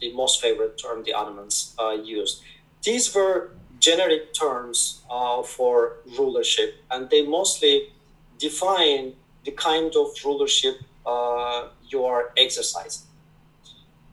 the 0.00 0.12
most 0.12 0.40
favorite 0.42 0.76
term 0.78 1.04
the 1.04 1.12
Ottomans 1.12 1.74
used. 2.04 2.42
These 2.82 3.14
were 3.14 3.52
generic 3.80 4.32
terms 4.34 5.02
uh, 5.10 5.42
for 5.42 5.96
rulership, 6.18 6.76
and 6.90 7.10
they 7.10 7.26
mostly 7.26 7.92
define 8.38 9.14
the 9.44 9.52
kind 9.52 9.94
of 9.96 10.08
rulership 10.24 10.76
uh, 11.06 11.68
you 11.88 12.04
are 12.04 12.32
exercising. 12.36 13.06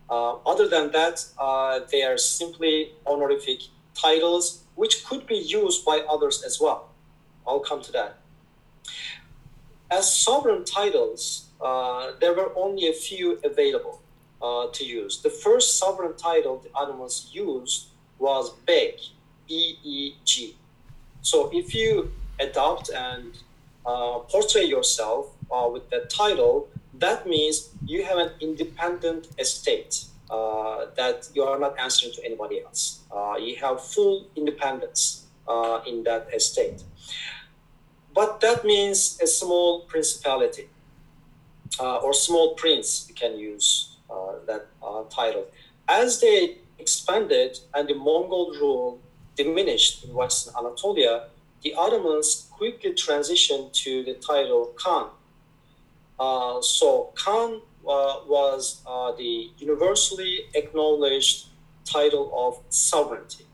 Uh, 0.09 0.35
other 0.45 0.67
than 0.67 0.91
that, 0.91 1.25
uh, 1.37 1.81
they 1.91 2.01
are 2.03 2.17
simply 2.17 2.91
honorific 3.05 3.59
titles 3.93 4.63
which 4.75 5.03
could 5.05 5.25
be 5.27 5.35
used 5.35 5.83
by 5.83 5.99
others 6.09 6.43
as 6.43 6.61
well. 6.61 6.89
I'll 7.45 7.59
come 7.59 7.81
to 7.81 7.91
that. 7.93 8.19
As 9.89 10.13
sovereign 10.15 10.63
titles, 10.63 11.49
uh, 11.59 12.11
there 12.21 12.33
were 12.33 12.51
only 12.55 12.87
a 12.87 12.93
few 12.93 13.39
available 13.43 14.01
uh, 14.41 14.67
to 14.71 14.85
use. 14.85 15.21
The 15.21 15.29
first 15.29 15.77
sovereign 15.77 16.15
title 16.15 16.59
the 16.59 16.69
Ottomans 16.75 17.29
used 17.33 17.87
was 18.19 18.51
Beg, 18.65 18.99
EEG. 19.49 20.55
So 21.21 21.49
if 21.53 21.73
you 21.73 22.11
adopt 22.39 22.89
and 22.89 23.37
uh, 23.85 24.19
portray 24.19 24.63
yourself 24.63 25.33
uh, 25.51 25.67
with 25.71 25.89
that 25.89 26.09
title, 26.09 26.67
that 26.93 27.27
means 27.27 27.69
you 27.85 28.03
have 28.03 28.17
an 28.17 28.31
independent 28.39 29.27
estate. 29.39 30.07
uh, 30.29 30.87
that 30.95 31.29
you 31.33 31.43
are 31.43 31.57
not 31.57 31.79
answering 31.79 32.11
to 32.13 32.25
anybody 32.25 32.61
else. 32.61 32.99
Uh, 33.09 33.35
you 33.39 33.55
have 33.55 33.81
full 33.81 34.27
independence 34.35 35.25
uh, 35.47 35.79
in 35.87 36.03
that 36.03 36.27
estate. 36.33 36.83
But 38.13 38.41
that 38.41 38.65
means 38.65 39.19
a 39.21 39.27
small 39.27 39.81
principality 39.81 40.67
uh, 41.79 41.97
or 41.97 42.13
small 42.13 42.55
prince, 42.55 43.05
you 43.07 43.15
can 43.15 43.37
use 43.37 43.93
that 44.47 44.67
title. 45.09 45.45
As 45.87 46.19
they 46.19 46.57
expanded 46.79 47.59
and 47.73 47.87
the 47.87 47.93
Mongol 47.95 48.51
rule 48.59 48.99
diminished 49.37 50.03
in 50.03 50.13
Western 50.13 50.53
Anatolia, 50.57 51.27
the 51.63 51.73
Ottomans 51.75 52.47
quickly 52.51 52.91
transitioned 52.91 53.71
to 53.83 54.03
the 54.03 54.15
title 54.15 54.73
Khan. 54.75 55.09
Uh, 56.19 56.61
so 56.61 57.11
Khan 57.15 57.61
uh, 57.87 58.15
was 58.27 58.81
uh, 58.85 59.11
the 59.13 59.51
universally 59.57 60.41
acknowledged 60.55 61.47
title 61.85 62.31
of 62.35 62.61
sovereignty. 62.73 63.45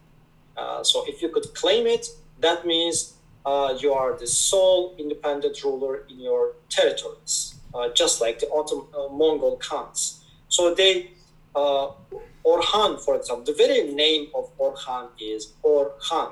Uh, 0.58 0.84
so 0.84 1.04
if 1.08 1.22
you 1.22 1.30
could 1.30 1.54
claim 1.54 1.86
it, 1.86 2.08
that 2.40 2.66
means 2.66 3.16
uh, 3.46 3.78
you 3.80 3.94
are 3.94 4.18
the 4.18 4.28
sole 4.28 4.96
independent 4.98 5.64
ruler 5.64 6.06
in 6.10 6.20
your 6.20 6.54
territories, 6.70 7.56
uh, 7.74 7.90
just 7.90 8.22
like 8.22 8.40
the 8.40 8.50
Ottoman 8.50 8.88
Mongol 9.12 9.58
Khans. 9.58 10.24
So 10.48 10.74
they 10.74 11.12
Orhan, 12.46 13.00
for 13.00 13.16
example, 13.16 13.46
the 13.46 13.54
very 13.54 13.84
name 13.94 14.28
of 14.36 14.56
Orhan 14.58 15.10
is 15.20 15.54
Orhan. 15.64 16.32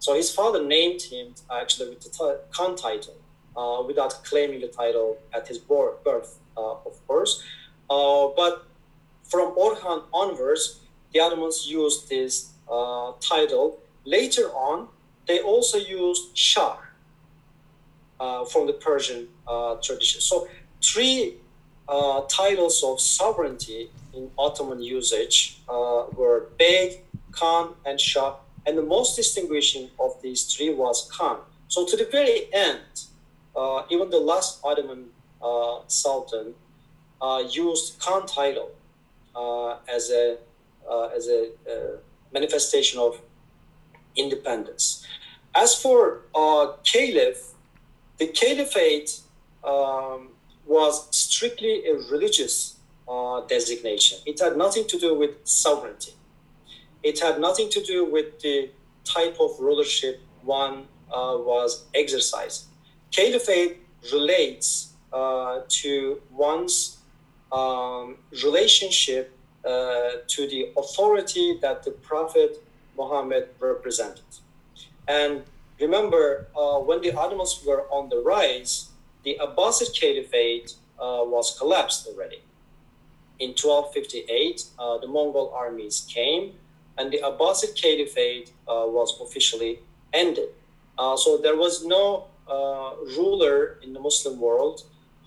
So 0.00 0.14
his 0.14 0.30
father 0.32 0.64
named 0.64 1.02
him 1.02 1.34
actually 1.50 1.90
with 1.90 2.00
the 2.00 2.40
Khan 2.50 2.76
title 2.76 3.16
uh, 3.56 3.82
without 3.86 4.24
claiming 4.24 4.60
the 4.60 4.68
title 4.68 5.18
at 5.32 5.46
his 5.46 5.58
birth, 5.58 6.38
uh, 6.56 6.72
of 6.86 7.06
course. 7.06 7.42
Uh, 7.90 8.28
but 8.36 8.66
from 9.24 9.54
Orhan 9.56 10.04
onwards, 10.12 10.80
the 11.12 11.20
Ottomans 11.20 11.66
used 11.68 12.08
this 12.08 12.52
uh, 12.70 13.12
title. 13.20 13.78
Later 14.04 14.48
on, 14.50 14.88
they 15.26 15.40
also 15.40 15.78
used 15.78 16.36
Shah 16.36 16.76
uh, 18.20 18.44
from 18.44 18.66
the 18.66 18.72
Persian 18.72 19.28
uh, 19.46 19.76
tradition. 19.82 20.20
So 20.20 20.48
three 20.82 21.36
titles 22.28 22.82
of 22.84 23.00
sovereignty 23.00 23.90
in 24.14 24.30
Ottoman 24.38 24.82
usage 24.82 25.60
uh, 25.68 26.04
were 26.14 26.48
Bey, 26.58 27.02
Khan, 27.32 27.74
and 27.84 28.00
Shah. 28.00 28.36
And 28.66 28.76
the 28.76 28.82
most 28.82 29.16
distinguishing 29.16 29.90
of 29.98 30.20
these 30.22 30.44
three 30.44 30.74
was 30.74 31.08
Khan. 31.10 31.38
So 31.68 31.86
to 31.86 31.96
the 31.96 32.08
very 32.10 32.52
end, 32.52 32.80
uh, 33.56 33.82
even 33.90 34.10
the 34.10 34.20
last 34.20 34.60
Ottoman 34.62 35.06
uh, 35.42 35.80
Sultan 35.86 36.54
uh, 37.20 37.42
used 37.48 37.98
Khan 38.00 38.26
title 38.26 38.70
uh, 39.34 39.76
as 39.88 40.10
a 40.10 40.38
uh, 40.90 41.08
as 41.14 41.28
a 41.28 41.50
manifestation 42.32 42.98
of 42.98 43.20
independence. 44.16 45.06
As 45.54 45.74
for 45.74 46.22
Caliph, 46.82 47.52
the 48.18 48.28
Caliphate 48.28 49.20
um, 49.64 50.30
was 50.68 51.08
strictly 51.10 51.86
a 51.86 51.94
religious 52.12 52.76
uh, 53.08 53.40
designation. 53.46 54.18
It 54.26 54.38
had 54.38 54.56
nothing 54.56 54.86
to 54.88 54.98
do 54.98 55.18
with 55.18 55.30
sovereignty. 55.44 56.12
It 57.02 57.18
had 57.20 57.40
nothing 57.40 57.70
to 57.70 57.82
do 57.82 58.04
with 58.04 58.40
the 58.40 58.70
type 59.04 59.36
of 59.40 59.58
rulership 59.58 60.20
one 60.42 60.86
uh, 61.10 61.36
was 61.38 61.84
exercising. 61.94 62.68
Caliphate 63.10 63.78
relates 64.12 64.92
uh, 65.12 65.60
to 65.68 66.20
one's 66.30 66.98
um, 67.50 68.16
relationship 68.44 69.34
uh, 69.64 70.20
to 70.26 70.46
the 70.46 70.70
authority 70.76 71.58
that 71.62 71.82
the 71.82 71.90
Prophet 71.90 72.62
Muhammad 72.96 73.48
represented. 73.58 74.24
And 75.06 75.44
remember, 75.80 76.48
uh, 76.54 76.78
when 76.80 77.00
the 77.00 77.12
Ottomans 77.12 77.62
were 77.66 77.86
on 77.90 78.10
the 78.10 78.20
rise, 78.20 78.87
the 79.28 79.44
Abbasid 79.44 79.98
Caliphate 79.98 80.74
uh, 80.98 81.22
was 81.34 81.56
collapsed 81.58 82.06
already 82.06 82.40
in 83.38 83.50
1258, 83.50 84.64
uh, 84.78 84.98
the 84.98 85.06
Mongol 85.06 85.52
armies 85.54 86.06
came 86.12 86.54
and 86.96 87.12
the 87.12 87.18
Abbasid 87.18 87.80
Caliphate 87.80 88.52
uh, 88.66 88.84
was 88.86 89.20
officially 89.20 89.78
ended. 90.12 90.48
Uh, 90.98 91.16
so 91.16 91.36
there 91.36 91.56
was 91.56 91.84
no 91.84 92.26
uh, 92.48 92.94
ruler 93.16 93.78
in 93.82 93.92
the 93.92 94.00
Muslim 94.00 94.40
world 94.40 94.82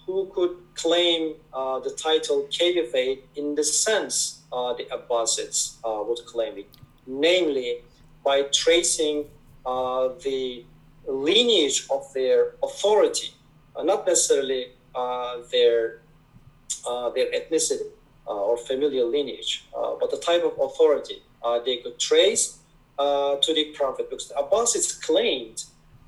who 0.06 0.30
could 0.34 0.58
claim 0.76 1.36
the 1.54 1.94
title 1.96 2.48
Caliphate 2.52 3.24
in 3.36 3.56
the 3.56 3.64
sense 3.64 4.42
the 4.52 4.86
Abbasids 4.92 5.78
would 5.84 6.26
claim 6.26 6.58
it, 6.58 6.68
namely 7.08 7.78
by 8.26 8.42
tracing 8.52 9.26
the 9.64 10.66
lineage 11.08 11.86
of 11.90 12.12
their 12.14 12.56
authority, 12.64 13.30
not 13.78 14.06
necessarily 14.06 14.68
their 15.52 16.02
their 17.16 17.30
ethnicity. 17.32 17.92
Uh, 18.28 18.36
or 18.36 18.56
familial 18.56 19.10
lineage, 19.10 19.66
uh, 19.76 19.96
but 20.00 20.12
the 20.12 20.18
type 20.18 20.44
of 20.44 20.54
authority 20.62 21.24
uh, 21.44 21.60
they 21.66 21.78
could 21.78 21.98
trace 21.98 22.60
to 23.00 23.54
the 23.56 23.74
Prophet. 23.74 24.12
Because 24.12 24.32
Abbasids 24.38 25.02
claimed 25.04 25.66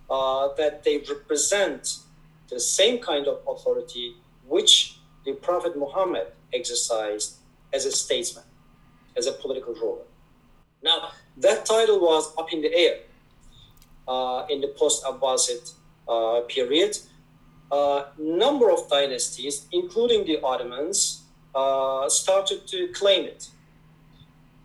that 0.09 0.83
they 0.85 0.99
represent 1.09 1.97
the 2.49 2.59
same 2.59 2.99
kind 2.99 3.27
of 3.27 3.39
authority 3.47 4.15
which 4.47 4.99
the 5.25 5.33
Prophet 5.33 5.75
Muhammad 5.75 6.27
exercised 6.53 7.37
as 7.73 7.85
a 7.85 7.91
statesman, 7.91 8.45
as 9.17 9.25
a 9.25 9.31
political 9.31 9.73
ruler. 9.73 10.05
Now, 10.83 11.09
that 11.37 11.65
title 11.65 11.99
was 11.99 12.31
up 12.37 12.53
in 12.53 12.61
the 12.61 12.73
air 12.73 12.99
uh, 14.07 14.45
in 14.51 14.61
the 14.61 14.67
post 14.67 15.03
Abbasid 15.03 15.73
uh, 16.07 16.41
period. 16.41 16.99
A 17.73 18.05
number 18.19 18.69
of 18.69 18.87
dynasties, 18.87 19.65
including 19.71 20.25
the 20.25 20.39
Ottomans, 20.43 21.23
uh, 21.55 22.07
started 22.07 22.67
to 22.67 22.87
claim 22.89 23.25
it. 23.25 23.49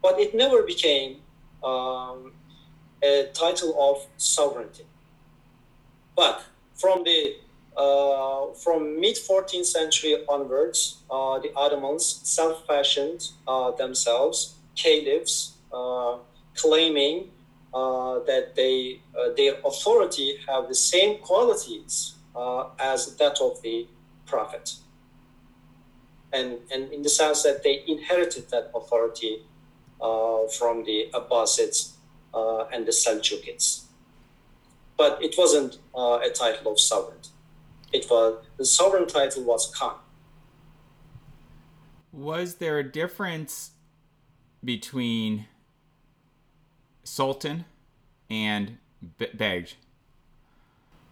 But 0.02 0.20
it 0.20 0.34
never 0.34 0.62
became 0.62 1.16
um, 1.64 2.32
a 3.02 3.30
title 3.32 3.72
of 3.88 4.06
sovereignty. 4.18 4.84
But 6.14 6.42
from 6.74 7.04
the 7.04 7.36
uh, 7.78 8.52
from 8.54 9.00
mid 9.00 9.16
14th 9.16 9.64
century 9.64 10.16
onwards, 10.28 10.98
uh, 11.10 11.38
the 11.38 11.50
Ottomans 11.54 12.04
self-fashioned 12.24 13.30
uh, 13.46 13.70
themselves 13.70 14.56
caliphs, 14.74 15.52
uh, 15.72 16.16
claiming 16.54 17.30
uh, 17.72 18.18
that 18.30 18.54
they 18.54 19.00
their 19.36 19.54
authority 19.64 20.38
have 20.46 20.68
the 20.68 20.74
same 20.74 21.18
qualities 21.18 22.17
as 22.78 23.16
that 23.16 23.40
of 23.40 23.60
the 23.62 23.86
prophet 24.26 24.74
and, 26.32 26.58
and 26.72 26.92
in 26.92 27.02
the 27.02 27.08
sense 27.08 27.42
that 27.42 27.62
they 27.62 27.82
inherited 27.86 28.50
that 28.50 28.70
authority 28.74 29.42
uh, 30.00 30.46
from 30.58 30.84
the 30.84 31.08
Abbasids 31.14 31.92
uh, 32.34 32.64
and 32.66 32.86
the 32.86 32.92
Seljukids. 32.92 33.84
But 34.96 35.22
it 35.22 35.34
wasn't 35.38 35.78
uh, 35.94 36.18
a 36.24 36.30
title 36.30 36.72
of 36.72 36.80
sovereign. 36.80 37.18
It 37.92 38.06
was 38.10 38.44
the 38.56 38.64
sovereign 38.64 39.06
title 39.06 39.44
was 39.44 39.72
Khan. 39.74 39.94
Was 42.12 42.56
there 42.56 42.78
a 42.78 42.84
difference 42.84 43.70
between 44.64 45.46
Sultan 47.04 47.64
and 48.28 48.78
Beg? 49.00 49.74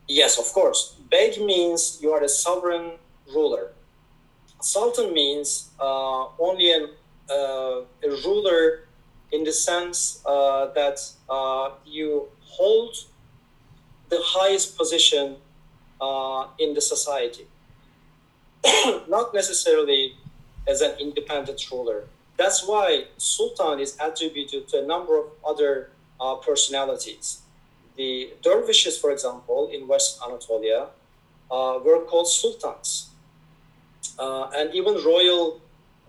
Yes, 0.08 0.38
of 0.38 0.52
course. 0.52 0.95
Beg 1.11 1.40
means 1.40 1.99
you 2.01 2.12
are 2.12 2.23
a 2.23 2.29
sovereign 2.29 2.92
ruler 3.35 3.73
Sultan 4.61 5.13
means 5.13 5.71
uh, 5.79 6.27
only 6.38 6.73
an, 6.73 6.88
uh, 7.31 7.83
a 8.02 8.11
ruler 8.25 8.88
in 9.33 9.44
the 9.44 9.52
sense 9.52 10.23
uh, 10.25 10.67
that 10.75 10.98
uh, 11.29 11.71
you 11.85 12.29
hold 12.40 12.96
the 14.09 14.19
highest 14.21 14.77
position 14.77 15.37
uh, 16.00 16.46
in 16.59 16.75
the 16.75 16.81
society, 16.81 17.46
not 19.09 19.35
necessarily 19.35 20.15
as 20.67 20.81
an 20.81 20.92
independent 20.98 21.61
ruler. 21.71 22.04
That's 22.37 22.67
why 22.67 23.04
Sultan 23.17 23.81
is 23.81 23.96
attributed 24.00 24.69
to 24.69 24.83
a 24.83 24.87
number 24.87 25.19
of 25.19 25.27
other 25.46 25.90
uh, 26.21 26.37
personalities. 26.37 27.42
The 27.96 28.33
dervishes, 28.42 28.98
for 28.98 29.11
example, 29.11 29.71
in 29.73 29.88
West 29.88 30.21
Anatolia, 30.23 30.88
were 31.51 32.05
called 32.07 32.29
sultans 32.29 33.11
uh, 34.19 34.51
and 34.55 34.75
even 34.75 34.94
royal 35.05 35.61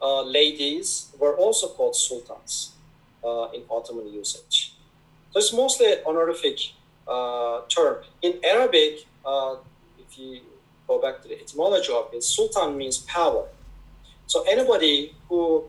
uh, 0.02 0.22
ladies 0.22 1.10
were 1.20 1.36
also 1.36 1.68
called 1.68 1.96
sultans 1.96 2.72
uh, 3.24 3.48
in 3.54 3.64
Ottoman 3.70 4.12
usage. 4.14 4.74
So 5.32 5.40
it's 5.40 5.54
mostly 5.54 5.94
an 5.94 6.00
honorific 6.06 6.60
uh, 7.08 7.62
term. 7.68 7.98
In 8.22 8.40
Arabic, 8.44 9.06
uh, 9.26 9.56
if 10.00 10.18
you 10.18 10.42
go 10.88 11.02
back 11.02 11.22
to 11.24 11.28
the 11.28 11.40
etymology 11.40 11.92
of 11.92 12.14
it, 12.14 12.24
sultan 12.24 12.78
means 12.78 13.00
power. 13.00 13.48
So 14.28 14.44
anybody 14.44 15.16
who 15.30 15.66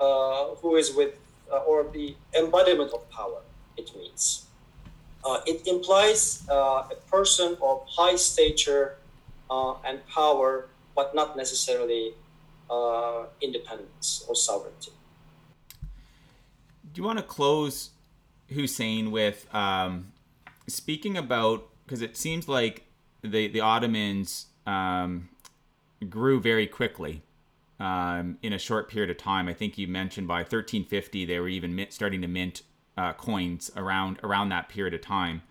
uh, 0.00 0.56
who 0.60 0.74
is 0.76 0.92
with, 0.92 1.14
uh, 1.52 1.58
or 1.58 1.84
the 1.84 2.16
embodiment 2.36 2.92
of 2.92 3.08
power, 3.10 3.40
it 3.76 3.94
means. 3.96 4.46
Uh, 5.24 5.38
it 5.46 5.64
implies 5.68 6.42
uh, 6.50 6.88
a 6.90 6.96
person 7.08 7.56
of 7.62 7.86
high 7.86 8.16
stature 8.16 8.96
uh, 9.52 9.74
and 9.84 10.06
power, 10.06 10.68
but 10.96 11.14
not 11.14 11.36
necessarily 11.36 12.14
independence 13.42 14.24
or 14.26 14.34
sovereignty. 14.34 14.92
Do 16.92 17.00
you 17.00 17.04
want 17.04 17.18
to 17.18 17.24
close, 17.24 17.90
Hussein, 18.48 19.10
with 19.10 19.46
um, 19.54 20.12
speaking 20.66 21.18
about 21.18 21.68
because 21.84 22.02
it 22.02 22.16
seems 22.16 22.48
like 22.48 22.84
the 23.22 23.48
the 23.48 23.60
Ottomans 23.60 24.46
um, 24.66 25.28
grew 26.08 26.40
very 26.40 26.66
quickly 26.66 27.22
um, 27.78 28.38
in 28.42 28.52
a 28.52 28.58
short 28.58 28.88
period 28.88 29.10
of 29.10 29.18
time. 29.18 29.48
I 29.48 29.54
think 29.54 29.76
you 29.76 29.88
mentioned 29.88 30.28
by 30.28 30.38
1350 30.38 31.24
they 31.24 31.38
were 31.38 31.48
even 31.48 31.74
mint, 31.74 31.92
starting 31.92 32.22
to 32.22 32.28
mint 32.28 32.62
uh, 32.96 33.12
coins 33.12 33.70
around 33.76 34.18
around 34.22 34.48
that 34.50 34.68
period 34.68 34.94
of 34.94 35.00
time. 35.00 35.42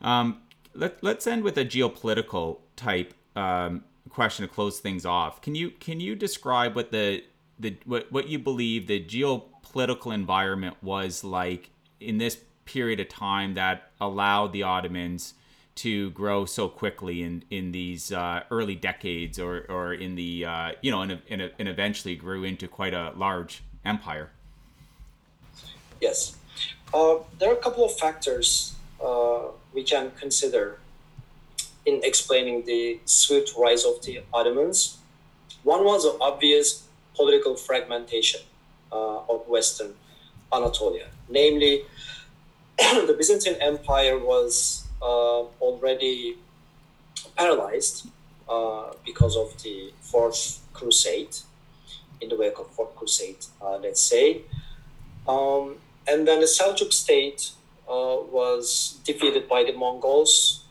Um, 0.00 0.42
let, 0.74 1.02
let's 1.02 1.26
end 1.26 1.42
with 1.42 1.58
a 1.58 1.64
geopolitical 1.64 2.58
type 2.76 3.14
um, 3.36 3.84
question 4.08 4.46
to 4.46 4.52
close 4.52 4.80
things 4.80 5.04
off. 5.04 5.40
Can 5.40 5.54
you 5.54 5.70
can 5.70 6.00
you 6.00 6.14
describe 6.14 6.74
what 6.74 6.90
the 6.90 7.24
the 7.58 7.76
what, 7.84 8.10
what 8.10 8.28
you 8.28 8.38
believe 8.38 8.86
the 8.86 9.04
geopolitical 9.04 10.12
environment 10.12 10.76
was 10.82 11.24
like 11.24 11.70
in 12.00 12.18
this 12.18 12.38
period 12.64 13.00
of 13.00 13.08
time 13.08 13.54
that 13.54 13.90
allowed 14.00 14.52
the 14.52 14.62
Ottomans 14.62 15.34
to 15.74 16.10
grow 16.10 16.44
so 16.44 16.68
quickly 16.68 17.22
in 17.22 17.44
in 17.50 17.72
these 17.72 18.12
uh, 18.12 18.42
early 18.50 18.74
decades, 18.74 19.38
or 19.38 19.64
or 19.68 19.94
in 19.94 20.16
the 20.16 20.44
uh, 20.44 20.72
you 20.82 20.90
know, 20.90 21.02
and, 21.02 21.20
and, 21.30 21.50
and 21.58 21.68
eventually 21.68 22.16
grew 22.16 22.44
into 22.44 22.66
quite 22.66 22.94
a 22.94 23.12
large 23.16 23.62
empire. 23.84 24.30
Yes, 26.00 26.36
uh, 26.92 27.16
there 27.38 27.50
are 27.50 27.54
a 27.54 27.62
couple 27.62 27.84
of 27.84 27.96
factors 27.96 28.74
uh, 29.02 29.48
can 29.88 30.12
consider 30.18 30.78
in 31.86 32.00
explaining 32.04 32.64
the 32.66 33.00
swift 33.04 33.52
rise 33.56 33.84
of 33.84 34.02
the 34.04 34.20
Ottomans. 34.32 34.98
One 35.62 35.84
was 35.84 36.04
the 36.04 36.16
obvious 36.20 36.84
political 37.14 37.56
fragmentation 37.56 38.42
uh, 38.92 39.20
of 39.32 39.48
Western 39.48 39.94
Anatolia, 40.52 41.08
namely. 41.28 41.82
the 42.78 43.14
Byzantine 43.16 43.56
Empire 43.60 44.18
was 44.18 44.86
uh, 45.02 45.42
already 45.60 46.36
paralyzed 47.36 48.06
uh, 48.48 48.92
because 49.04 49.36
of 49.36 49.60
the 49.62 49.92
Fourth 50.00 50.60
Crusade, 50.72 51.36
in 52.20 52.28
the 52.28 52.36
wake 52.36 52.58
of 52.58 52.68
Fourth 52.70 52.94
Crusade, 52.94 53.46
uh, 53.60 53.78
let's 53.78 54.00
say. 54.00 54.42
Um, 55.26 55.76
and 56.06 56.26
then 56.26 56.40
the 56.40 56.46
Seljuk 56.46 56.92
state 56.92 57.50
was 57.88 58.98
defeated 59.04 59.48
by 59.48 59.64
the 59.64 59.72
Mongols, 59.72 60.64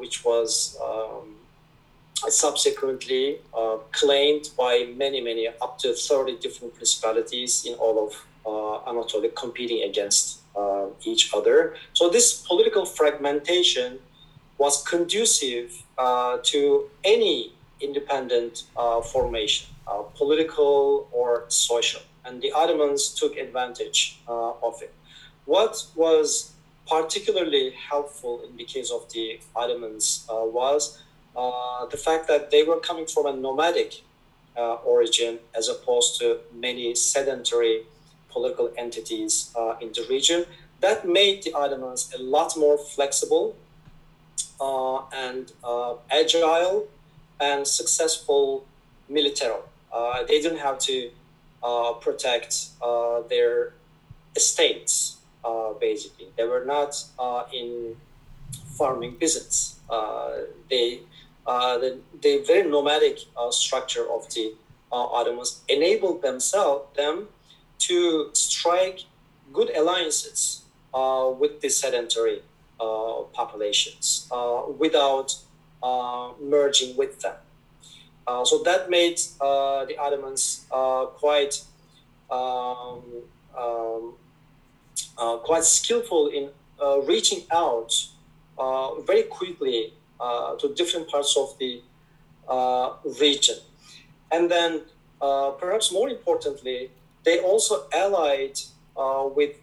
which 0.00 0.24
was 0.24 0.78
um, 0.82 1.36
subsequently 2.28 3.38
uh, 3.56 3.78
claimed 3.90 4.50
by 4.56 4.92
many, 4.96 5.20
many, 5.20 5.48
up 5.48 5.78
to 5.78 5.92
30 5.92 6.38
different 6.38 6.74
principalities 6.74 7.64
in 7.66 7.74
all 7.74 8.06
of 8.06 8.26
uh, 8.46 8.90
Anatolia 8.90 9.30
competing 9.30 9.82
against 9.82 10.40
uh, 10.56 10.86
each 11.04 11.32
other. 11.34 11.74
So 11.92 12.08
this 12.08 12.44
political 12.46 12.84
fragmentation 12.84 13.98
was 14.58 14.82
conducive 14.82 15.82
uh, 15.98 16.38
to 16.44 16.88
any 17.04 17.52
independent 17.80 18.64
uh, 18.76 19.00
formation, 19.00 19.66
uh, 19.88 20.02
political 20.14 21.08
or 21.10 21.44
social, 21.48 22.00
and 22.24 22.40
the 22.40 22.52
Ottomans 22.52 23.08
took 23.14 23.36
advantage 23.36 24.20
uh, 24.28 24.52
of 24.62 24.80
it. 24.82 24.94
What 25.44 25.84
was 25.96 26.51
particularly 26.88 27.70
helpful 27.90 28.42
in 28.48 28.56
the 28.56 28.64
case 28.64 28.90
of 28.90 29.10
the 29.12 29.40
Ottomans 29.54 30.26
uh, 30.28 30.44
was 30.44 31.02
the 31.34 31.96
fact 31.96 32.28
that 32.28 32.50
they 32.50 32.62
were 32.62 32.78
coming 32.78 33.06
from 33.06 33.26
a 33.26 33.32
nomadic 33.32 34.02
origin 34.84 35.38
as 35.54 35.68
opposed 35.68 36.18
to 36.20 36.38
many 36.54 36.94
sedentary 36.94 37.82
political 38.32 38.70
entities 38.76 39.52
uh, 39.56 39.74
in 39.80 39.92
the 39.92 40.04
region. 40.08 40.44
That 40.80 41.06
made 41.06 41.44
the 41.44 41.52
Ottomans 41.52 42.12
a 42.18 42.22
lot 42.22 42.56
more 42.56 42.76
flexible 42.76 43.56
uh, 44.60 45.02
and 45.12 45.52
uh, 45.62 45.94
agile 46.10 46.88
and 47.40 47.66
successful 47.66 48.64
militarily. 49.08 49.62
Uh, 49.92 50.22
they 50.24 50.40
didn't 50.40 50.58
have 50.58 50.78
to 50.78 51.10
uh, 51.62 51.92
protect 51.94 52.68
uh, 52.80 53.20
their 53.28 53.74
estates, 54.34 55.18
basically. 55.80 56.28
They 56.36 56.44
were 56.44 56.64
not 56.64 57.04
in 57.52 57.96
farming 58.78 59.16
business. 59.18 59.80
they, 60.70 61.00
the, 61.46 61.98
the 62.20 62.44
very 62.46 62.68
nomadic 62.68 63.18
structure 63.50 64.10
of 64.10 64.28
the 64.34 64.54
Ottomans 64.90 65.62
enabled 65.68 66.22
themselves 66.22 66.94
them 66.96 67.28
to 67.78 68.30
strike 68.32 69.00
good 69.52 69.70
alliances 69.76 70.62
uh, 70.94 71.30
with 71.38 71.60
the 71.60 71.68
sedentary 71.68 72.42
uh, 72.80 73.22
populations 73.32 74.28
uh, 74.30 74.62
without 74.78 75.36
uh, 75.82 76.30
merging 76.40 76.96
with 76.96 77.20
them. 77.20 77.36
Uh, 78.26 78.44
so 78.44 78.62
that 78.62 78.88
made 78.88 79.20
uh, 79.40 79.84
the 79.84 79.96
Ottomans 79.98 80.66
quite 81.18 81.62
um, 82.30 83.02
um, 83.58 84.14
quite 85.44 85.64
skillful 85.64 86.28
in 86.28 86.50
reaching 87.06 87.42
out 87.50 87.92
very 89.06 89.24
quickly 89.24 89.92
to 90.58 90.72
different 90.74 91.08
parts 91.08 91.36
of 91.36 91.56
the 91.58 91.82
region. 93.20 93.56
And 94.30 94.50
then, 94.50 94.82
perhaps 95.20 95.92
more 95.92 96.08
importantly, 96.08 96.90
they 97.24 97.40
also 97.40 97.86
allied 97.92 98.58
uh, 98.96 99.28
with 99.34 99.56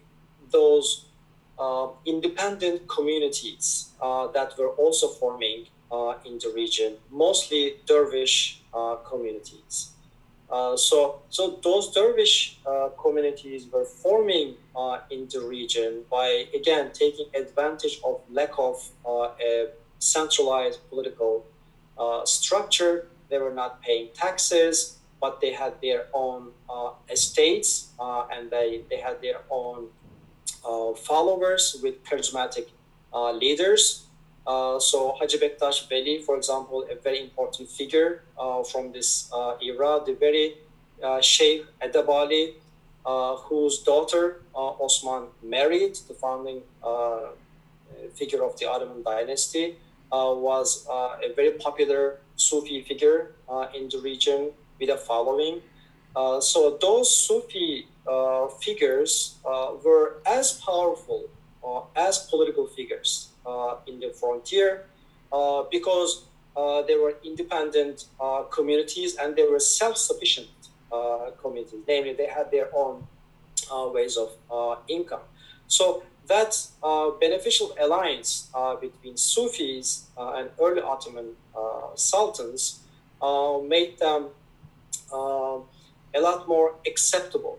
those 0.50 1.06
uh, 1.58 1.88
independent 2.06 2.88
communities 2.88 3.90
uh, 4.00 4.26
that 4.28 4.56
were 4.58 4.70
also 4.70 5.08
forming 5.08 5.66
uh, 5.92 6.14
in 6.24 6.38
the 6.38 6.52
region, 6.54 6.94
mostly 7.10 7.76
dervish 7.86 8.62
uh, 8.72 8.96
communities. 8.96 9.90
Uh, 10.50 10.76
so, 10.76 11.20
so 11.28 11.60
those 11.62 11.92
dervish 11.94 12.58
communities 13.00 13.68
were 13.72 13.84
forming 13.84 14.56
in 15.10 15.28
the 15.32 15.40
region 15.40 16.02
by 16.10 16.46
again 16.54 16.90
taking 16.92 17.26
advantage 17.34 18.00
of 18.04 18.20
lack 18.30 18.50
of 18.58 18.76
a 19.06 19.68
centralized 20.00 20.80
political 20.90 21.46
structure. 22.24 23.06
They 23.28 23.38
were 23.38 23.54
not 23.54 23.80
paying 23.80 24.08
taxes 24.12 24.98
but 25.20 25.40
they 25.40 25.52
had 25.52 25.74
their 25.82 26.06
own 26.14 26.50
uh, 26.68 26.92
estates 27.10 27.90
uh, 27.98 28.24
and 28.32 28.50
they, 28.50 28.82
they 28.88 28.96
had 28.96 29.20
their 29.20 29.40
own 29.50 29.88
uh, 30.64 30.94
followers 30.94 31.76
with 31.82 32.02
charismatic 32.04 32.68
uh, 33.12 33.30
leaders. 33.32 34.06
Uh, 34.46 34.78
so 34.80 35.12
Haji 35.18 35.38
Bektash 35.38 35.88
Veli, 35.88 36.22
for 36.22 36.36
example, 36.36 36.86
a 36.90 36.94
very 36.94 37.20
important 37.22 37.68
figure 37.68 38.22
uh, 38.38 38.62
from 38.64 38.92
this 38.92 39.30
era, 39.62 40.00
the 40.04 40.14
very 40.14 40.56
Sheikh 41.22 41.64
Edebali, 41.80 42.54
whose 43.04 43.78
daughter 43.78 44.42
Osman 44.54 45.28
married, 45.42 45.96
the 46.08 46.14
founding 46.14 46.62
figure 48.14 48.44
of 48.44 48.58
the 48.58 48.66
Ottoman 48.66 49.02
dynasty, 49.02 49.76
was 50.10 50.86
a 50.88 51.32
very 51.34 51.52
popular 51.52 52.18
Sufi 52.36 52.82
figure 52.82 53.32
in 53.74 53.88
the 53.88 53.98
region 53.98 54.50
with 54.80 54.90
a 54.90 54.96
following. 54.96 55.60
Uh, 56.16 56.40
so 56.40 56.76
those 56.80 57.14
Sufi 57.14 57.86
uh, 58.06 58.48
figures 58.48 59.36
uh, 59.44 59.72
were 59.84 60.16
as 60.26 60.54
powerful 60.54 61.28
uh, 61.64 61.82
as 61.94 62.26
political 62.30 62.66
figures 62.66 63.28
uh, 63.28 63.29
Uh, 63.46 63.76
in 63.86 63.98
the 63.98 64.10
frontier 64.10 64.84
uh, 65.32 65.62
because 65.70 66.24
uh, 66.58 66.82
they 66.82 66.94
were 66.94 67.14
independent 67.24 68.04
uh, 68.20 68.42
communities 68.42 69.16
and 69.16 69.34
they 69.34 69.48
were 69.48 69.58
self-sufficient 69.58 70.48
communities. 71.40 71.80
Namely, 71.88 72.12
they 72.12 72.26
had 72.26 72.50
their 72.50 72.68
own 72.74 73.06
ways 73.94 74.18
of 74.18 74.30
income. 74.88 75.22
So 75.68 76.02
that 76.26 76.54
beneficial 77.18 77.74
alliance 77.80 78.50
between 78.80 79.16
Sufis 79.16 80.06
and 80.18 80.50
early 80.60 80.82
Ottoman 80.82 81.36
sultans 81.94 82.80
made 83.66 83.98
them 83.98 84.28
a 85.12 86.20
lot 86.20 86.46
more 86.46 86.74
acceptable 86.86 87.58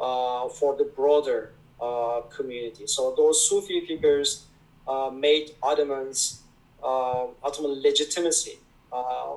uh, 0.00 0.48
for 0.48 0.76
the 0.76 0.84
broader 0.84 1.52
uh, 1.80 2.22
community. 2.34 2.86
So 2.86 3.14
those 3.16 3.48
Sufi 3.48 3.86
figures 3.86 4.46
uh, 4.86 5.10
made 5.10 5.52
Ottomans 5.62 6.42
Ottoman 6.82 7.82
legitimacy 7.82 8.58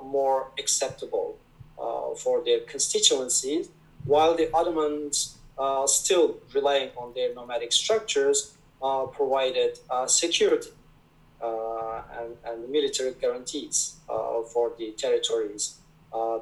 more 0.04 0.52
acceptable 0.58 1.38
for 2.18 2.44
their 2.44 2.62
constituencies, 2.62 3.70
while 4.06 4.36
the 4.36 4.50
Ottomans, 4.54 5.38
uh, 5.58 5.86
still 5.88 6.38
relying 6.54 6.90
on 6.98 7.14
their 7.14 7.34
nomadic 7.34 7.72
structures, 7.72 8.54
uh, 8.84 9.06
provided 9.06 9.80
uh, 9.90 10.06
security 10.06 10.72
uh, 11.42 12.02
and, 12.20 12.36
and 12.46 12.70
military 12.70 13.14
guarantees 13.14 13.96
uh, 14.10 14.42
for 14.42 14.74
the 14.78 14.92
territories 14.92 15.78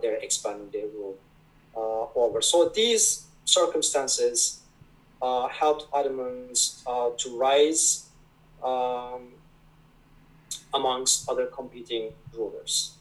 they're 0.02 0.18
expanding 0.24 0.70
their 0.72 0.88
rule 0.88 1.18
over. 2.16 2.42
So 2.42 2.70
these 2.70 3.28
circumstances 3.46 4.62
helped 5.52 5.86
Ottomans 5.94 6.84
to 7.18 7.38
rise 7.38 8.08
um, 8.64 9.34
amongst 10.74 11.30
other 11.30 11.48
competing 11.48 12.12
rulers. 12.34 12.96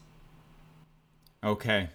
Okay. 1.42 1.88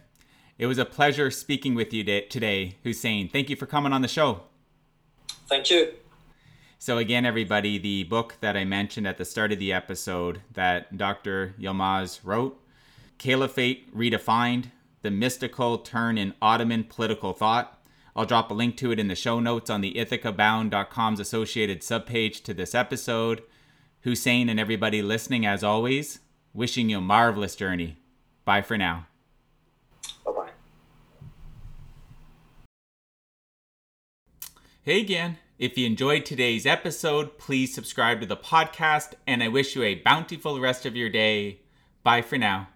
It 0.57 0.67
was 0.67 0.77
a 0.77 0.85
pleasure 0.85 1.29
speaking 1.29 1.75
with 1.75 1.93
you 1.93 2.03
today, 2.03 2.77
Hussein. 2.83 3.29
Thank 3.29 3.49
you 3.49 3.55
for 3.55 3.65
coming 3.65 3.91
on 3.91 4.01
the 4.01 4.07
show. 4.07 4.43
Thank 5.47 5.69
you. 5.69 5.93
So, 6.79 6.97
again, 6.97 7.25
everybody, 7.25 7.77
the 7.77 8.03
book 8.03 8.35
that 8.41 8.55
I 8.55 8.63
mentioned 8.63 9.07
at 9.07 9.17
the 9.17 9.25
start 9.25 9.51
of 9.51 9.59
the 9.59 9.73
episode 9.73 10.41
that 10.53 10.97
Dr. 10.97 11.55
Yilmaz 11.59 12.19
wrote, 12.23 12.61
Caliphate 13.17 13.95
Redefined 13.95 14.71
The 15.01 15.11
Mystical 15.11 15.79
Turn 15.79 16.17
in 16.17 16.33
Ottoman 16.41 16.83
Political 16.83 17.33
Thought. 17.33 17.81
I'll 18.15 18.25
drop 18.25 18.49
a 18.49 18.53
link 18.53 18.77
to 18.77 18.91
it 18.91 18.99
in 18.99 19.07
the 19.07 19.15
show 19.15 19.39
notes 19.39 19.69
on 19.69 19.81
the 19.81 19.93
ithacabound.com's 19.95 21.19
associated 21.19 21.81
subpage 21.81 22.43
to 22.43 22.53
this 22.53 22.73
episode. 22.73 23.43
Hussein 24.05 24.49
and 24.49 24.59
everybody 24.59 25.01
listening, 25.01 25.47
as 25.47 25.63
always, 25.63 26.19
wishing 26.53 26.89
you 26.89 26.99
a 26.99 27.01
marvelous 27.01 27.55
journey. 27.55 27.97
Bye 28.45 28.61
for 28.61 28.77
now. 28.77 29.07
Bye 30.23 30.31
bye. 30.31 30.49
Hey 34.83 35.01
again. 35.01 35.39
If 35.57 35.75
you 35.75 35.87
enjoyed 35.87 36.23
today's 36.23 36.67
episode, 36.67 37.39
please 37.39 37.73
subscribe 37.73 38.19
to 38.19 38.27
the 38.27 38.37
podcast, 38.37 39.13
and 39.25 39.41
I 39.41 39.47
wish 39.47 39.75
you 39.75 39.81
a 39.81 39.95
bountiful 39.95 40.59
rest 40.59 40.85
of 40.85 40.95
your 40.95 41.09
day. 41.09 41.61
Bye 42.03 42.21
for 42.21 42.37
now. 42.37 42.67